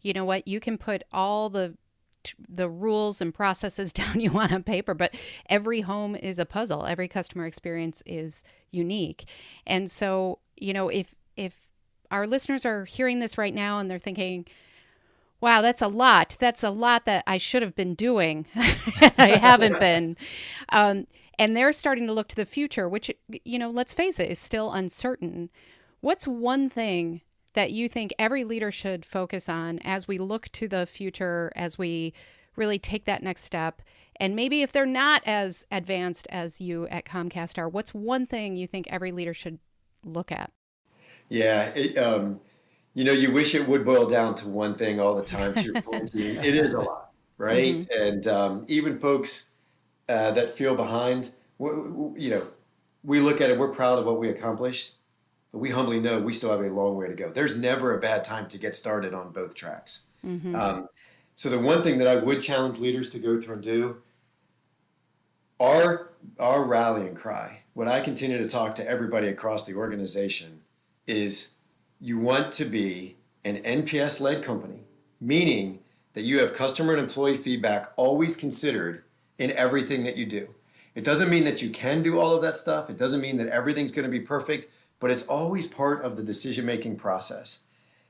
you 0.01 0.13
know 0.13 0.25
what, 0.25 0.47
you 0.47 0.59
can 0.59 0.77
put 0.77 1.03
all 1.11 1.49
the 1.49 1.75
the 2.47 2.69
rules 2.69 3.19
and 3.19 3.33
processes 3.33 3.91
down 3.93 4.19
you 4.19 4.31
want 4.31 4.51
on 4.51 4.63
paper, 4.63 4.93
but 4.93 5.15
every 5.49 5.81
home 5.81 6.15
is 6.15 6.37
a 6.37 6.45
puzzle. 6.45 6.85
Every 6.85 7.07
customer 7.07 7.45
experience 7.45 8.03
is 8.05 8.43
unique. 8.71 9.25
And 9.65 9.89
so, 9.89 10.39
you 10.55 10.73
know, 10.73 10.89
if 10.89 11.15
if 11.35 11.70
our 12.11 12.27
listeners 12.27 12.65
are 12.65 12.85
hearing 12.85 13.19
this 13.19 13.37
right 13.37 13.53
now 13.53 13.79
and 13.79 13.89
they're 13.89 13.97
thinking, 13.97 14.45
wow, 15.39 15.61
that's 15.61 15.81
a 15.81 15.87
lot. 15.87 16.37
That's 16.39 16.63
a 16.63 16.69
lot 16.69 17.05
that 17.05 17.23
I 17.25 17.37
should 17.37 17.63
have 17.63 17.75
been 17.75 17.95
doing. 17.95 18.45
I 18.55 19.39
haven't 19.41 19.79
been. 19.79 20.17
Um, 20.69 21.07
and 21.39 21.57
they're 21.57 21.73
starting 21.73 22.05
to 22.07 22.13
look 22.13 22.27
to 22.29 22.35
the 22.35 22.45
future, 22.45 22.87
which, 22.87 23.11
you 23.43 23.57
know, 23.57 23.71
let's 23.71 23.93
face 23.93 24.19
it, 24.19 24.29
is 24.29 24.37
still 24.37 24.71
uncertain. 24.71 25.49
What's 26.01 26.27
one 26.27 26.69
thing 26.69 27.21
that 27.53 27.71
you 27.71 27.89
think 27.89 28.13
every 28.19 28.43
leader 28.43 28.71
should 28.71 29.03
focus 29.03 29.49
on 29.49 29.79
as 29.79 30.07
we 30.07 30.19
look 30.19 30.49
to 30.49 30.67
the 30.67 30.85
future, 30.85 31.51
as 31.55 31.77
we 31.77 32.13
really 32.55 32.77
take 32.77 33.05
that 33.05 33.23
next 33.23 33.43
step? 33.43 33.81
And 34.17 34.35
maybe 34.35 34.61
if 34.61 34.71
they're 34.71 34.85
not 34.85 35.23
as 35.25 35.65
advanced 35.71 36.27
as 36.29 36.61
you 36.61 36.87
at 36.89 37.05
Comcast 37.05 37.57
are, 37.57 37.67
what's 37.67 37.93
one 37.93 38.27
thing 38.27 38.55
you 38.55 38.67
think 38.67 38.85
every 38.89 39.11
leader 39.11 39.33
should 39.33 39.57
look 40.05 40.31
at? 40.31 40.51
Yeah, 41.31 41.71
it, 41.75 41.97
um, 41.97 42.41
you 42.93 43.05
know, 43.05 43.13
you 43.13 43.31
wish 43.31 43.55
it 43.55 43.65
would 43.65 43.85
boil 43.85 44.05
down 44.05 44.35
to 44.35 44.49
one 44.49 44.75
thing 44.75 44.99
all 44.99 45.15
the 45.15 45.23
time. 45.23 45.53
To 45.53 45.63
your 45.63 45.81
point, 45.81 46.13
it 46.13 46.55
is 46.55 46.73
a 46.73 46.79
lot, 46.79 47.11
right? 47.37 47.75
Mm-hmm. 47.75 48.03
And 48.03 48.27
um, 48.27 48.65
even 48.67 48.99
folks 48.99 49.51
uh, 50.09 50.31
that 50.31 50.49
feel 50.49 50.75
behind, 50.75 51.31
you 51.57 52.29
know, 52.29 52.43
we 53.05 53.21
look 53.21 53.39
at 53.39 53.49
it. 53.49 53.57
We're 53.57 53.69
proud 53.69 53.97
of 53.97 54.05
what 54.05 54.19
we 54.19 54.27
accomplished, 54.27 54.95
but 55.53 55.59
we 55.59 55.69
humbly 55.69 56.01
know 56.01 56.19
we 56.19 56.33
still 56.33 56.51
have 56.51 56.59
a 56.59 56.69
long 56.69 56.97
way 56.97 57.07
to 57.07 57.15
go. 57.15 57.29
There's 57.29 57.57
never 57.57 57.97
a 57.97 58.01
bad 58.01 58.25
time 58.25 58.49
to 58.49 58.57
get 58.57 58.75
started 58.75 59.13
on 59.13 59.31
both 59.31 59.55
tracks. 59.55 60.01
Mm-hmm. 60.25 60.53
Um, 60.53 60.89
so 61.35 61.47
the 61.49 61.59
one 61.59 61.81
thing 61.81 61.97
that 61.99 62.07
I 62.07 62.17
would 62.17 62.41
challenge 62.41 62.77
leaders 62.79 63.09
to 63.11 63.19
go 63.19 63.39
through 63.39 63.55
and 63.55 63.63
do, 63.63 64.01
our 65.61 66.11
our 66.41 66.65
rallying 66.65 67.15
cry, 67.15 67.63
what 67.73 67.87
I 67.87 68.01
continue 68.01 68.37
to 68.37 68.49
talk 68.49 68.75
to 68.75 68.87
everybody 68.87 69.29
across 69.29 69.65
the 69.65 69.75
organization 69.75 70.61
is 71.07 71.53
you 71.99 72.17
want 72.17 72.51
to 72.53 72.65
be 72.65 73.17
an 73.43 73.57
NPS 73.57 74.19
led 74.19 74.43
company, 74.43 74.83
meaning 75.19 75.79
that 76.13 76.23
you 76.23 76.39
have 76.39 76.53
customer 76.53 76.93
and 76.93 77.01
employee 77.01 77.37
feedback 77.37 77.91
always 77.95 78.35
considered 78.35 79.03
in 79.37 79.51
everything 79.51 80.03
that 80.03 80.17
you 80.17 80.25
do. 80.25 80.47
It 80.93 81.03
doesn't 81.03 81.29
mean 81.29 81.45
that 81.45 81.61
you 81.61 81.69
can 81.69 82.01
do 82.01 82.19
all 82.19 82.35
of 82.35 82.41
that 82.41 82.57
stuff. 82.57 82.89
It 82.89 82.97
doesn't 82.97 83.21
mean 83.21 83.37
that 83.37 83.47
everything's 83.47 83.91
going 83.91 84.03
to 84.03 84.11
be 84.11 84.19
perfect, 84.19 84.67
but 84.99 85.09
it's 85.09 85.25
always 85.27 85.67
part 85.67 86.03
of 86.03 86.17
the 86.17 86.23
decision 86.23 86.65
making 86.65 86.97
process. 86.97 87.61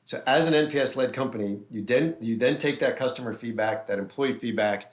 So 0.04 0.22
as 0.26 0.48
an 0.48 0.54
NPS 0.54 0.96
led 0.96 1.14
company, 1.14 1.60
you 1.70 1.84
then 1.84 2.18
you 2.20 2.38
then 2.38 2.58
take 2.58 2.80
that 2.80 2.98
customer 2.98 3.34
feedback, 3.34 3.88
that 3.88 4.00
employee 4.00 4.34
feedback, 4.34 4.92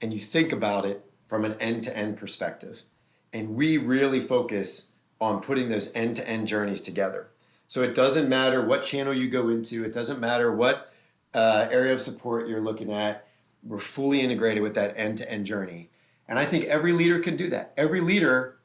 and 0.00 0.12
you 0.12 0.18
think 0.18 0.52
about 0.52 0.84
it 0.84 1.04
from 1.26 1.44
an 1.44 1.54
end 1.60 1.82
to 1.84 1.96
end 1.96 2.16
perspective. 2.16 2.84
And 3.32 3.56
we 3.56 3.78
really 3.78 4.20
focus 4.20 4.88
on 5.20 5.40
putting 5.40 5.68
those 5.68 5.92
end 5.94 6.16
to 6.16 6.28
end 6.28 6.46
journeys 6.46 6.80
together. 6.80 7.28
So 7.74 7.82
it 7.82 7.96
doesn't 7.96 8.28
matter 8.28 8.62
what 8.62 8.84
channel 8.84 9.12
you 9.12 9.28
go 9.28 9.48
into, 9.48 9.84
it 9.84 9.92
doesn't 9.92 10.20
matter 10.20 10.52
what 10.52 10.92
uh, 11.34 11.66
area 11.72 11.92
of 11.92 12.00
support 12.00 12.46
you're 12.46 12.60
looking 12.60 12.92
at. 12.92 13.26
We're 13.64 13.80
fully 13.80 14.20
integrated 14.20 14.62
with 14.62 14.76
that 14.76 14.96
end 14.96 15.18
to 15.18 15.28
end 15.28 15.44
journey. 15.44 15.90
And 16.28 16.38
I 16.38 16.44
think 16.44 16.66
every 16.66 16.92
leader 16.92 17.18
can 17.18 17.36
do 17.36 17.48
that. 17.48 17.74
Every 17.76 18.00
leader 18.00 18.58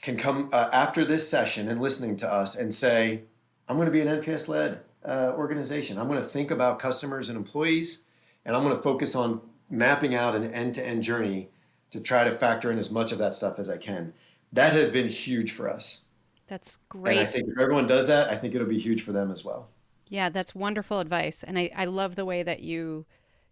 can 0.00 0.16
come 0.16 0.48
uh, 0.54 0.70
after 0.72 1.04
this 1.04 1.28
session 1.28 1.68
and 1.68 1.82
listening 1.82 2.16
to 2.16 2.32
us 2.32 2.56
and 2.56 2.72
say, 2.72 3.24
I'm 3.68 3.76
going 3.76 3.88
to 3.88 3.92
be 3.92 4.00
an 4.00 4.08
NPS 4.22 4.48
led 4.48 4.80
uh, 5.04 5.34
organization. 5.36 5.98
I'm 5.98 6.08
going 6.08 6.22
to 6.22 6.26
think 6.26 6.50
about 6.50 6.78
customers 6.78 7.28
and 7.28 7.36
employees, 7.36 8.04
and 8.46 8.56
I'm 8.56 8.64
going 8.64 8.74
to 8.74 8.82
focus 8.82 9.14
on 9.14 9.42
mapping 9.68 10.14
out 10.14 10.34
an 10.34 10.50
end 10.54 10.76
to 10.76 10.86
end 10.86 11.02
journey 11.02 11.50
to 11.90 12.00
try 12.00 12.24
to 12.24 12.30
factor 12.30 12.72
in 12.72 12.78
as 12.78 12.90
much 12.90 13.12
of 13.12 13.18
that 13.18 13.34
stuff 13.34 13.58
as 13.58 13.68
I 13.68 13.76
can. 13.76 14.14
That 14.50 14.72
has 14.72 14.88
been 14.88 15.10
huge 15.10 15.52
for 15.52 15.68
us. 15.68 16.00
That's 16.46 16.78
great. 16.88 17.18
And 17.18 17.26
I 17.26 17.30
think 17.30 17.48
if 17.48 17.58
everyone 17.58 17.86
does 17.86 18.06
that, 18.06 18.28
I 18.28 18.36
think 18.36 18.54
it'll 18.54 18.66
be 18.66 18.78
huge 18.78 19.02
for 19.02 19.12
them 19.12 19.30
as 19.30 19.44
well. 19.44 19.68
Yeah, 20.08 20.28
that's 20.28 20.54
wonderful 20.54 21.00
advice. 21.00 21.42
And 21.42 21.58
I, 21.58 21.70
I 21.74 21.84
love 21.86 22.14
the 22.14 22.24
way 22.24 22.42
that 22.42 22.60
you 22.60 23.06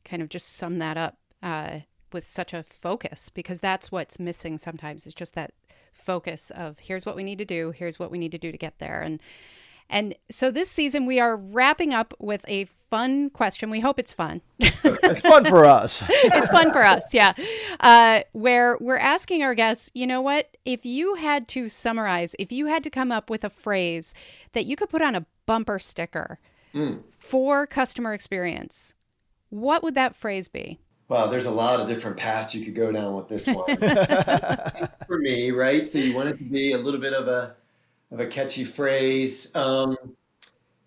kind 0.05 0.23
of 0.23 0.29
just 0.29 0.57
sum 0.57 0.79
that 0.79 0.97
up 0.97 1.19
uh, 1.43 1.81
with 2.13 2.27
such 2.27 2.53
a 2.53 2.63
focus 2.63 3.29
because 3.29 3.59
that's 3.59 3.91
what's 3.91 4.21
missing 4.21 4.59
sometimes. 4.59 5.07
It's 5.07 5.15
just 5.15 5.35
that 5.35 5.53
focus 5.93 6.51
of 6.51 6.79
here's 6.79 7.05
what 7.05 7.17
we 7.17 7.25
need 7.25 7.39
to 7.39 7.45
do, 7.45 7.73
here's 7.73 7.99
what 7.99 8.11
we 8.11 8.19
need 8.19 8.33
to 8.33 8.39
do 8.39 8.53
to 8.53 8.59
get 8.59 8.79
there. 8.79 9.03
And 9.03 9.21
and 9.91 10.15
so 10.31 10.51
this 10.51 10.71
season 10.71 11.07
we 11.07 11.21
are 11.21 11.37
wrapping 11.37 11.93
up 11.93 12.15
with 12.19 12.45
a 12.49 12.65
fun 12.95 13.31
question. 13.31 13.71
We 13.71 13.81
hope 13.81 13.99
it's 13.99 14.13
fun. 14.13 14.41
it's 14.59 15.21
fun 15.21 15.45
for 15.45 15.65
us. 15.65 16.03
it's 16.09 16.49
fun 16.49 16.73
for 16.73 16.83
us, 16.85 17.13
yeah. 17.13 17.35
Uh, 17.81 18.21
where 18.33 18.79
we're 18.81 18.99
asking 18.99 19.43
our 19.43 19.55
guests, 19.55 19.91
you 19.95 20.07
know 20.07 20.21
what? 20.21 20.57
If 20.65 20.87
you 20.87 21.15
had 21.17 21.49
to 21.49 21.69
summarize, 21.69 22.37
if 22.39 22.53
you 22.53 22.67
had 22.67 22.85
to 22.85 22.91
come 22.91 23.11
up 23.11 23.31
with 23.31 23.45
a 23.45 23.51
phrase 23.51 24.15
that 24.53 24.67
you 24.67 24.77
could 24.77 24.91
put 24.91 25.03
on 25.03 25.15
a 25.15 25.27
bumper 25.47 25.79
sticker 25.79 26.39
mm. 26.73 27.03
for 27.11 27.67
customer 27.67 28.13
experience, 28.13 28.95
what 29.51 29.83
would 29.83 29.95
that 29.95 30.15
phrase 30.15 30.49
be? 30.49 30.79
Well, 31.09 31.29
there's 31.29 31.47
a 31.47 31.51
lot 31.51 31.81
of 31.81 31.87
different 31.87 32.17
paths 32.17 32.55
you 32.55 32.65
could 32.65 32.75
go 32.75 32.91
down 32.91 33.15
with 33.15 33.29
this 33.29 33.47
one. 33.47 33.77
for 35.07 35.19
me, 35.19 35.51
right? 35.51 35.87
So 35.87 35.99
you 35.99 36.15
want 36.15 36.31
it 36.31 36.39
to 36.39 36.45
be 36.45 36.73
a 36.73 36.79
little 36.79 37.01
bit 37.01 37.13
of 37.13 37.29
a 37.29 37.57
of 38.15 38.21
a 38.21 38.27
catchy 38.27 38.65
phrase. 38.65 39.55
Um, 39.57 39.97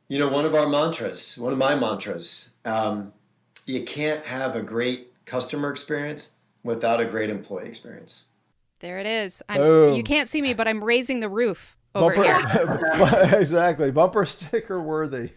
you 0.08 0.18
know, 0.18 0.30
one 0.30 0.46
of 0.46 0.56
our 0.56 0.68
mantras, 0.68 1.38
one 1.38 1.52
of 1.52 1.60
my 1.60 1.76
mantras, 1.76 2.52
um, 2.64 3.14
you 3.66 3.84
can't 3.84 4.26
have 4.26 4.56
a 4.56 4.62
great 4.62 5.12
customer 5.26 5.70
experience 5.70 6.32
without 6.64 7.02
a 7.02 7.06
great 7.06 7.30
employee 7.30 7.68
experience. 7.68 8.24
There 8.80 9.00
it 9.00 9.06
is. 9.06 9.44
you 9.50 10.04
can't 10.06 10.30
see 10.30 10.42
me, 10.42 10.54
but 10.54 10.68
I'm 10.68 10.82
raising 10.84 11.20
the 11.20 11.28
roof 11.28 11.76
over 11.94 12.16
Bumper, 12.16 12.48
here. 12.50 13.34
exactly. 13.40 13.92
Bumper 13.92 14.26
sticker 14.26 14.82
worthy. 14.82 15.32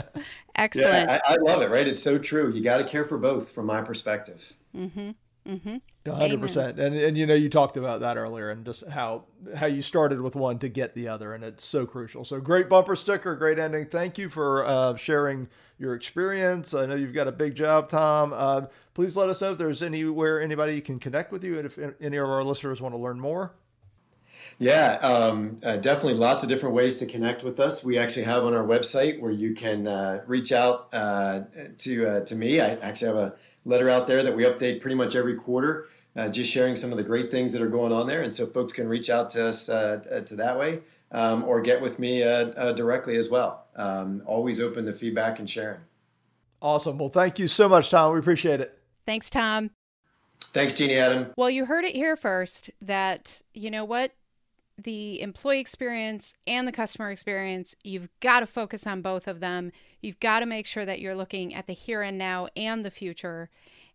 Excellent. 0.56 1.10
Yeah, 1.10 1.20
I, 1.28 1.34
I, 1.34 1.36
love 1.40 1.62
it, 1.62 1.70
right? 1.70 1.86
It's 1.86 2.02
so 2.02 2.18
true. 2.18 2.52
You 2.52 2.62
got 2.62 2.78
to 2.78 2.84
care 2.84 3.04
for 3.04 3.18
both 3.18 3.52
from 3.52 3.66
my 3.66 3.82
perspective. 3.82 4.54
Mm-hmm. 4.74 5.10
Mm-hmm. 5.46 6.10
hundred 6.10 6.40
percent. 6.40 6.78
And 6.80 6.96
and 6.96 7.16
you 7.16 7.26
know 7.26 7.34
you 7.34 7.48
talked 7.48 7.76
about 7.76 8.00
that 8.00 8.16
earlier 8.16 8.50
and 8.50 8.64
just 8.64 8.86
how 8.88 9.24
how 9.54 9.66
you 9.66 9.82
started 9.82 10.20
with 10.20 10.34
one 10.34 10.58
to 10.58 10.68
get 10.68 10.94
the 10.94 11.08
other, 11.08 11.34
and 11.34 11.44
it's 11.44 11.64
so 11.64 11.86
crucial. 11.86 12.24
So 12.24 12.40
great 12.40 12.68
bumper 12.68 12.96
sticker, 12.96 13.36
great 13.36 13.58
ending. 13.58 13.86
Thank 13.86 14.18
you 14.18 14.28
for 14.28 14.64
uh, 14.64 14.96
sharing 14.96 15.48
your 15.78 15.94
experience. 15.94 16.74
I 16.74 16.86
know 16.86 16.94
you've 16.94 17.14
got 17.14 17.28
a 17.28 17.32
big 17.32 17.54
job, 17.54 17.88
Tom. 17.88 18.32
Uh, 18.34 18.62
please 18.94 19.16
let 19.16 19.28
us 19.28 19.40
know 19.40 19.52
if 19.52 19.58
there's 19.58 19.82
anywhere 19.82 20.40
anybody 20.40 20.80
can 20.80 20.98
connect 20.98 21.30
with 21.30 21.44
you, 21.44 21.58
and 21.58 21.66
if 21.66 21.78
any 22.00 22.16
of 22.16 22.28
our 22.28 22.42
listeners 22.42 22.80
want 22.80 22.94
to 22.94 22.98
learn 22.98 23.20
more. 23.20 23.52
Yeah, 24.58 24.94
um, 25.02 25.58
uh, 25.62 25.76
definitely 25.76 26.14
lots 26.14 26.42
of 26.42 26.48
different 26.48 26.74
ways 26.74 26.96
to 26.96 27.06
connect 27.06 27.44
with 27.44 27.60
us. 27.60 27.84
We 27.84 27.98
actually 27.98 28.24
have 28.24 28.44
on 28.44 28.54
our 28.54 28.64
website 28.64 29.20
where 29.20 29.30
you 29.30 29.54
can 29.54 29.86
uh, 29.86 30.22
reach 30.26 30.52
out 30.52 30.88
uh, 30.92 31.42
to 31.78 32.06
uh, 32.06 32.20
to 32.24 32.34
me. 32.34 32.60
I 32.60 32.70
actually 32.76 33.08
have 33.08 33.16
a 33.16 33.34
letter 33.64 33.90
out 33.90 34.06
there 34.06 34.22
that 34.22 34.34
we 34.34 34.44
update 34.44 34.80
pretty 34.80 34.94
much 34.94 35.14
every 35.14 35.34
quarter, 35.34 35.88
uh, 36.16 36.28
just 36.28 36.50
sharing 36.50 36.76
some 36.76 36.90
of 36.90 36.96
the 36.96 37.02
great 37.02 37.30
things 37.30 37.52
that 37.52 37.60
are 37.60 37.68
going 37.68 37.92
on 37.92 38.06
there. 38.06 38.22
And 38.22 38.34
so 38.34 38.46
folks 38.46 38.72
can 38.72 38.88
reach 38.88 39.10
out 39.10 39.28
to 39.30 39.48
us 39.48 39.68
uh, 39.68 40.22
to 40.24 40.36
that 40.36 40.58
way 40.58 40.80
um, 41.10 41.44
or 41.44 41.60
get 41.60 41.80
with 41.80 41.98
me 41.98 42.22
uh, 42.22 42.46
uh, 42.50 42.72
directly 42.72 43.16
as 43.16 43.28
well. 43.28 43.66
Um, 43.76 44.22
always 44.26 44.60
open 44.60 44.86
to 44.86 44.92
feedback 44.92 45.38
and 45.38 45.48
sharing. 45.48 45.80
Awesome. 46.62 46.98
Well, 46.98 47.10
thank 47.10 47.38
you 47.38 47.48
so 47.48 47.68
much, 47.68 47.90
Tom. 47.90 48.12
We 48.12 48.18
appreciate 48.18 48.60
it. 48.60 48.78
Thanks, 49.04 49.28
Tom. 49.30 49.70
Thanks, 50.52 50.72
Jeannie 50.72 50.96
Adam. 50.96 51.32
Well, 51.36 51.50
you 51.50 51.66
heard 51.66 51.84
it 51.84 51.94
here 51.94 52.16
first 52.16 52.70
that, 52.80 53.42
you 53.52 53.70
know 53.70 53.84
what? 53.84 54.12
The 54.78 55.20
employee 55.20 55.60
experience 55.60 56.34
and 56.46 56.68
the 56.68 56.72
customer 56.72 57.10
experience, 57.10 57.74
you've 57.82 58.08
got 58.20 58.40
to 58.40 58.46
focus 58.46 58.86
on 58.86 59.02
both 59.02 59.26
of 59.26 59.40
them. 59.40 59.72
You've 60.00 60.20
got 60.20 60.40
to 60.40 60.46
make 60.46 60.66
sure 60.66 60.84
that 60.84 61.00
you're 61.00 61.14
looking 61.14 61.54
at 61.54 61.66
the 61.66 61.72
here 61.72 62.02
and 62.02 62.18
now 62.18 62.48
and 62.56 62.84
the 62.84 62.90
future. 62.90 63.48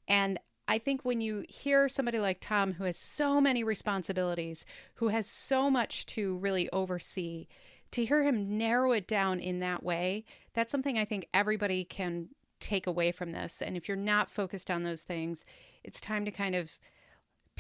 And 0.08 0.39
I 0.67 0.80
think 0.80 1.04
when 1.04 1.22
you 1.22 1.46
hear 1.50 1.89
somebody 1.89 2.20
like 2.20 2.39
Tom, 2.39 2.74
who 2.74 2.86
has 2.86 2.98
so 2.98 3.41
many 3.41 3.63
responsibilities, 3.63 4.65
who 4.96 5.10
has 5.10 5.28
so 5.28 5.70
much 5.70 6.06
to 6.08 6.38
really 6.38 6.70
oversee, 6.72 7.48
to 7.91 8.06
hear 8.06 8.24
him 8.24 8.58
narrow 8.58 8.94
it 8.94 9.08
down 9.08 9.39
in 9.39 9.60
that 9.60 9.84
way, 9.84 10.24
that's 10.54 10.72
something 10.72 10.98
I 10.98 11.06
think 11.06 11.28
everybody 11.34 11.84
can 11.84 12.30
take 12.60 12.88
away 12.88 13.12
from 13.12 13.32
this. 13.32 13.62
And 13.62 13.76
if 13.76 13.88
you're 13.88 13.98
not 13.98 14.30
focused 14.30 14.72
on 14.72 14.84
those 14.84 15.02
things, 15.02 15.46
it's 15.84 16.00
time 16.00 16.26
to 16.26 16.32
kind 16.32 16.56
of 16.56 16.72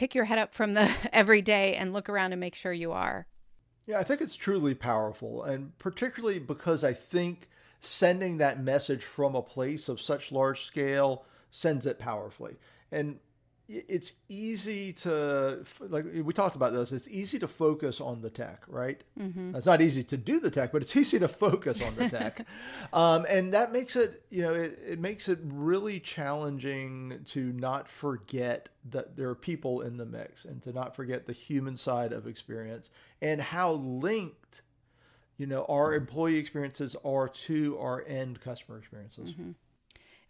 pick 0.01 0.15
your 0.15 0.25
head 0.25 0.39
up 0.39 0.51
from 0.51 0.73
the 0.73 0.89
every 1.13 1.43
day 1.43 1.75
and 1.75 1.93
look 1.93 2.09
around 2.09 2.33
and 2.33 2.39
make 2.39 2.55
sure 2.55 2.73
you 2.73 2.91
are. 2.91 3.27
Yeah, 3.85 3.99
I 3.99 4.03
think 4.03 4.19
it's 4.19 4.35
truly 4.35 4.73
powerful, 4.73 5.43
and 5.43 5.77
particularly 5.77 6.39
because 6.39 6.83
I 6.83 6.91
think 6.91 7.47
sending 7.81 8.37
that 8.37 8.59
message 8.59 9.03
from 9.03 9.35
a 9.35 9.43
place 9.43 9.87
of 9.87 10.01
such 10.01 10.31
large 10.31 10.65
scale 10.65 11.23
sends 11.51 11.85
it 11.85 11.99
powerfully. 11.99 12.55
And 12.91 13.19
it's 13.87 14.13
easy 14.27 14.91
to 14.91 15.63
like 15.79 16.05
we 16.23 16.33
talked 16.33 16.55
about 16.55 16.73
this 16.73 16.91
it's 16.91 17.07
easy 17.07 17.39
to 17.39 17.47
focus 17.47 18.01
on 18.01 18.21
the 18.21 18.29
tech 18.29 18.63
right 18.67 19.03
mm-hmm. 19.19 19.55
it's 19.55 19.65
not 19.65 19.81
easy 19.81 20.03
to 20.03 20.17
do 20.17 20.39
the 20.39 20.51
tech 20.51 20.71
but 20.71 20.81
it's 20.81 20.95
easy 21.01 21.17
to 21.19 21.27
focus 21.27 21.81
on 21.81 21.95
the 21.95 22.09
tech 22.09 22.45
um, 22.93 23.25
and 23.29 23.53
that 23.53 23.71
makes 23.71 23.95
it 23.95 24.23
you 24.29 24.41
know 24.41 24.53
it, 24.53 24.79
it 24.85 24.99
makes 24.99 25.29
it 25.29 25.39
really 25.43 25.99
challenging 25.99 27.19
to 27.25 27.53
not 27.53 27.87
forget 27.87 28.69
that 28.89 29.15
there 29.15 29.29
are 29.29 29.35
people 29.35 29.81
in 29.81 29.97
the 29.97 30.05
mix 30.05 30.45
and 30.45 30.61
to 30.63 30.73
not 30.73 30.95
forget 30.95 31.25
the 31.25 31.33
human 31.33 31.77
side 31.77 32.11
of 32.11 32.27
experience 32.27 32.89
and 33.21 33.41
how 33.41 33.73
linked 33.73 34.61
you 35.37 35.45
know 35.45 35.65
our 35.69 35.93
employee 35.93 36.37
experiences 36.37 36.95
are 37.05 37.29
to 37.29 37.77
our 37.79 38.03
end 38.07 38.41
customer 38.41 38.77
experiences 38.77 39.31
mm-hmm. 39.31 39.51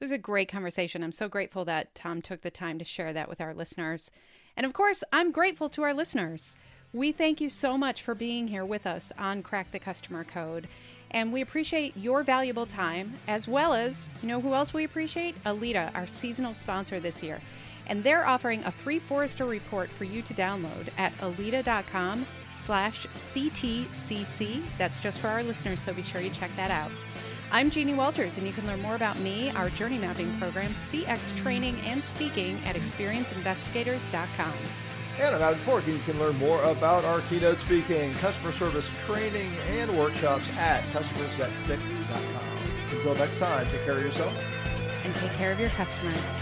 It 0.01 0.05
was 0.05 0.11
a 0.11 0.17
great 0.17 0.49
conversation. 0.49 1.03
I'm 1.03 1.11
so 1.11 1.29
grateful 1.29 1.63
that 1.65 1.93
Tom 1.93 2.23
took 2.23 2.41
the 2.41 2.49
time 2.49 2.79
to 2.79 2.83
share 2.83 3.13
that 3.13 3.29
with 3.29 3.39
our 3.39 3.53
listeners. 3.53 4.09
And 4.57 4.65
of 4.65 4.73
course, 4.73 5.03
I'm 5.13 5.31
grateful 5.31 5.69
to 5.69 5.83
our 5.83 5.93
listeners. 5.93 6.55
We 6.91 7.11
thank 7.11 7.39
you 7.39 7.49
so 7.49 7.77
much 7.77 8.01
for 8.01 8.15
being 8.15 8.47
here 8.47 8.65
with 8.65 8.87
us 8.87 9.11
on 9.19 9.43
Crack 9.43 9.71
the 9.71 9.77
Customer 9.77 10.23
Code. 10.23 10.67
And 11.11 11.31
we 11.31 11.41
appreciate 11.41 11.95
your 11.95 12.23
valuable 12.23 12.65
time, 12.65 13.13
as 13.27 13.47
well 13.47 13.75
as, 13.75 14.09
you 14.23 14.27
know 14.27 14.41
who 14.41 14.55
else 14.55 14.73
we 14.73 14.85
appreciate? 14.85 15.35
Alida, 15.45 15.91
our 15.93 16.07
seasonal 16.07 16.55
sponsor 16.55 16.99
this 16.99 17.21
year. 17.21 17.39
And 17.85 18.03
they're 18.03 18.25
offering 18.25 18.63
a 18.63 18.71
free 18.71 18.97
Forrester 18.97 19.45
report 19.45 19.91
for 19.91 20.05
you 20.05 20.23
to 20.23 20.33
download 20.33 20.89
at 20.97 21.13
alida.com 21.21 22.25
slash 22.55 23.05
CTCC. 23.05 24.63
That's 24.79 24.97
just 24.97 25.19
for 25.19 25.27
our 25.27 25.43
listeners, 25.43 25.79
so 25.79 25.93
be 25.93 26.01
sure 26.01 26.21
you 26.21 26.31
check 26.31 26.49
that 26.55 26.71
out. 26.71 26.89
I'm 27.53 27.69
Jeannie 27.69 27.95
Walters, 27.95 28.37
and 28.37 28.47
you 28.47 28.53
can 28.53 28.65
learn 28.65 28.81
more 28.81 28.95
about 28.95 29.19
me, 29.19 29.51
our 29.51 29.69
journey 29.71 29.97
mapping 29.97 30.39
program, 30.39 30.73
CX 30.73 31.35
training, 31.35 31.75
and 31.81 32.01
speaking 32.01 32.57
at 32.65 32.77
experienceinvestigators.com. 32.77 34.53
And 35.19 35.35
I'm 35.35 35.41
Adam 35.41 35.59
Toporek, 35.59 35.83
and 35.83 35.95
you 35.95 35.99
can 36.05 36.17
learn 36.17 36.37
more 36.37 36.63
about 36.63 37.03
our 37.03 37.19
keynote 37.21 37.59
speaking, 37.59 38.13
customer 38.15 38.53
service 38.53 38.85
training, 39.05 39.53
and 39.67 39.97
workshops 39.97 40.45
at 40.57 40.81
customersthatstick.com. 40.93 42.93
Until 42.93 43.15
next 43.15 43.37
time, 43.37 43.67
take 43.67 43.83
care 43.83 43.97
of 43.97 44.03
yourself. 44.03 44.33
And 45.03 45.13
take 45.15 45.31
care 45.31 45.51
of 45.51 45.59
your 45.59 45.71
customers. 45.71 46.41